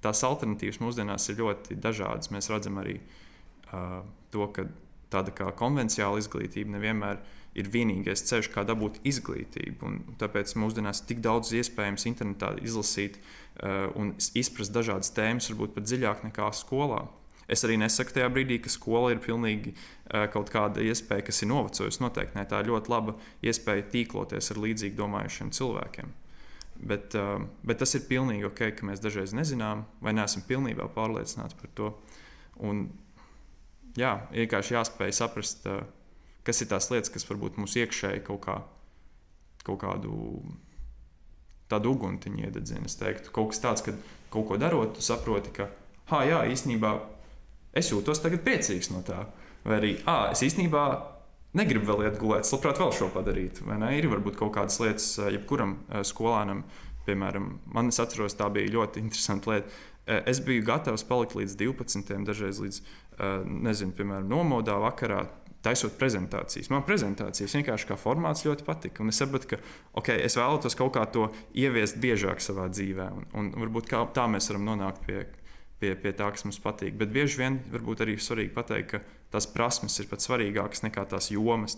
[0.05, 2.33] tās alternatīvas mūsdienās ir ļoti dažādas.
[2.33, 4.01] Mēs redzam arī uh,
[4.33, 4.67] to, ka
[5.13, 7.21] tāda kā konvencionāla izglītība nevienmēr
[7.57, 9.89] ir vienīgais ceļš, kā dabūt izglītību.
[9.89, 15.77] Un tāpēc mūsdienās ir tik daudz iespējams internetā izlasīt uh, un izprast dažādas tēmas, varbūt
[15.77, 17.07] pat dziļāk nekā skolā.
[17.47, 21.51] Es arī nesaku tajā brīdī, ka skola ir pilnīgi uh, kaut kāda iespēja, kas ir
[21.53, 22.03] novecojusi.
[22.03, 22.47] Noteikti ne.
[22.51, 23.15] Tā ir ļoti laba
[23.47, 26.15] iespēja tīkloties ar līdzīgi domājušiem cilvēkiem.
[26.77, 31.59] Bet, uh, bet tas ir pilnīgi ok, ka mēs dažreiz nezinām vai neesam pilnībā pārliecināti
[31.63, 31.93] par to.
[32.67, 32.89] Un
[33.97, 35.87] jā, vienkārši jāspēj saprast, uh,
[36.47, 38.61] kas ir tās lietas, kas varbūt mums iekšēji kaut, kā,
[39.63, 40.19] kaut kādu
[41.71, 42.87] tādu uguntiņu iededzina.
[42.87, 43.95] Es teiktu, kaut kas tāds, ka
[44.35, 45.71] kaut ko darot, tu saproti, ka,
[46.11, 46.93] ah, jā, īstenībā
[47.77, 49.27] es jūtos tagad priecīgs no tā.
[49.67, 50.87] Vai arī, ah, es īstenībā
[51.57, 53.63] negribu vēl iet gulēt, es labprāt vēl šo padarīt.
[53.97, 56.65] Ir varbūt kaut kādas lietas, jebkuram skolānam,
[57.07, 59.83] piemēram, man es atceros, tā bija ļoti interesanta lieta.
[60.07, 62.77] Es biju gatavs palikt līdz 12, dažreiz līdz,
[63.67, 65.25] nezinu, piemēram, nomodā vakarā,
[65.67, 66.69] taisot prezentācijas.
[66.71, 69.03] Man prezentācijas vienkārši kā formāts ļoti patika.
[69.03, 69.59] Un es sapratu, ka
[69.99, 71.27] okay, es vēlētos kaut kā to
[71.59, 73.09] ieviest biežāk savā dzīvē.
[73.17, 75.25] Un, un varbūt tā mēs varam nonākt pie,
[75.81, 76.97] pie, pie tā, kas mums patīk.
[76.99, 79.01] Bet bieži vien varbūt arī svarīgi pateikt, ka
[79.35, 81.77] tās prasmes ir pat svarīgākas nekā tās jomas.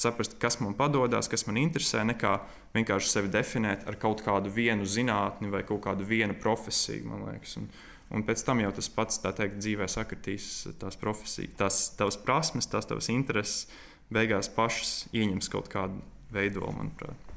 [0.00, 2.34] Saprast, kas man padodas, kas man interesē, nekā
[2.76, 7.08] vienkārši sevi definēt ar kaut kādu vienu zinātni vai kaut kādu vienu profesiju.
[7.16, 7.70] Un,
[8.12, 10.52] un pēc tam jau tas pats teikt, dzīvē sakritīs
[10.82, 13.66] tās profesijas, tās tavas prasmes, tās tavas intereses,
[14.12, 16.02] beigās pašas ieņems kaut kādu
[16.32, 17.28] veidolu, manuprāt.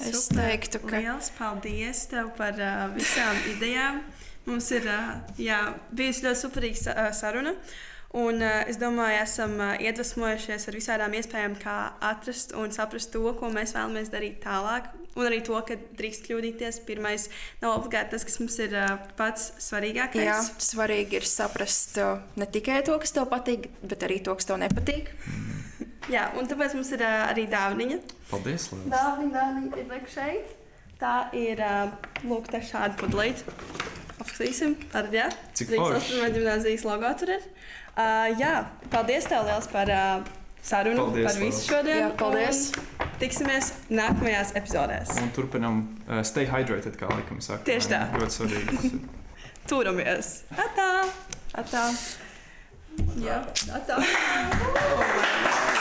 [0.00, 0.46] Es Super.
[0.46, 4.00] teiktu, ka liels paldies tev par uh, visām idejām.
[4.50, 4.90] Mums ir
[5.38, 5.60] jā,
[5.94, 7.54] bijusi ļoti superīga saruna.
[8.10, 13.22] Un, uh, es domāju, esam uh, iedvesmojušies ar visādām iespējām, kā atrast un saprast to,
[13.38, 14.88] ko mēs vēlamies darīt tālāk.
[15.14, 16.80] Un arī to, ka drīkst kļūdīties.
[16.88, 17.28] Pirmais
[17.62, 20.26] nav obligāti tas, kas mums ir uh, pats svarīgākais.
[20.26, 20.40] Jā,
[20.72, 24.58] svarīgi ir saprast uh, ne tikai to, kas tev patīk, bet arī to, kas tev
[24.64, 25.12] nepatīk.
[26.14, 28.00] Jā, un tāpēc mums ir uh, arī dāvaniņa.
[28.32, 28.66] Paldies!
[28.74, 30.56] Dāvaniņa, dāvaniņa ir šeit.
[30.98, 31.94] Tā ir uh,
[32.26, 33.46] lūk, šāda pudelīte.
[34.20, 35.28] Apskatīsim, ar jā.
[35.56, 35.72] Cik.
[35.74, 37.46] Rīgas gimnāzijas logo tur ir.
[37.94, 38.52] Uh, jā,
[38.92, 40.28] paldies tev liels par uh,
[40.62, 42.02] sarunu, paldies, par visu šodien.
[42.04, 42.62] Jā, paldies.
[43.20, 45.16] Tiksimies nākamajās epizodēs.
[45.24, 47.64] Un turpinam uh, stay hydrated, kā laikam saka.
[47.68, 48.04] Tieši tā.
[48.20, 48.94] Ļoti svarīgi.
[49.70, 50.32] Turamies.
[50.56, 50.90] Atā!
[51.64, 51.84] Atā!
[53.20, 53.42] Jā,
[53.76, 54.00] atā!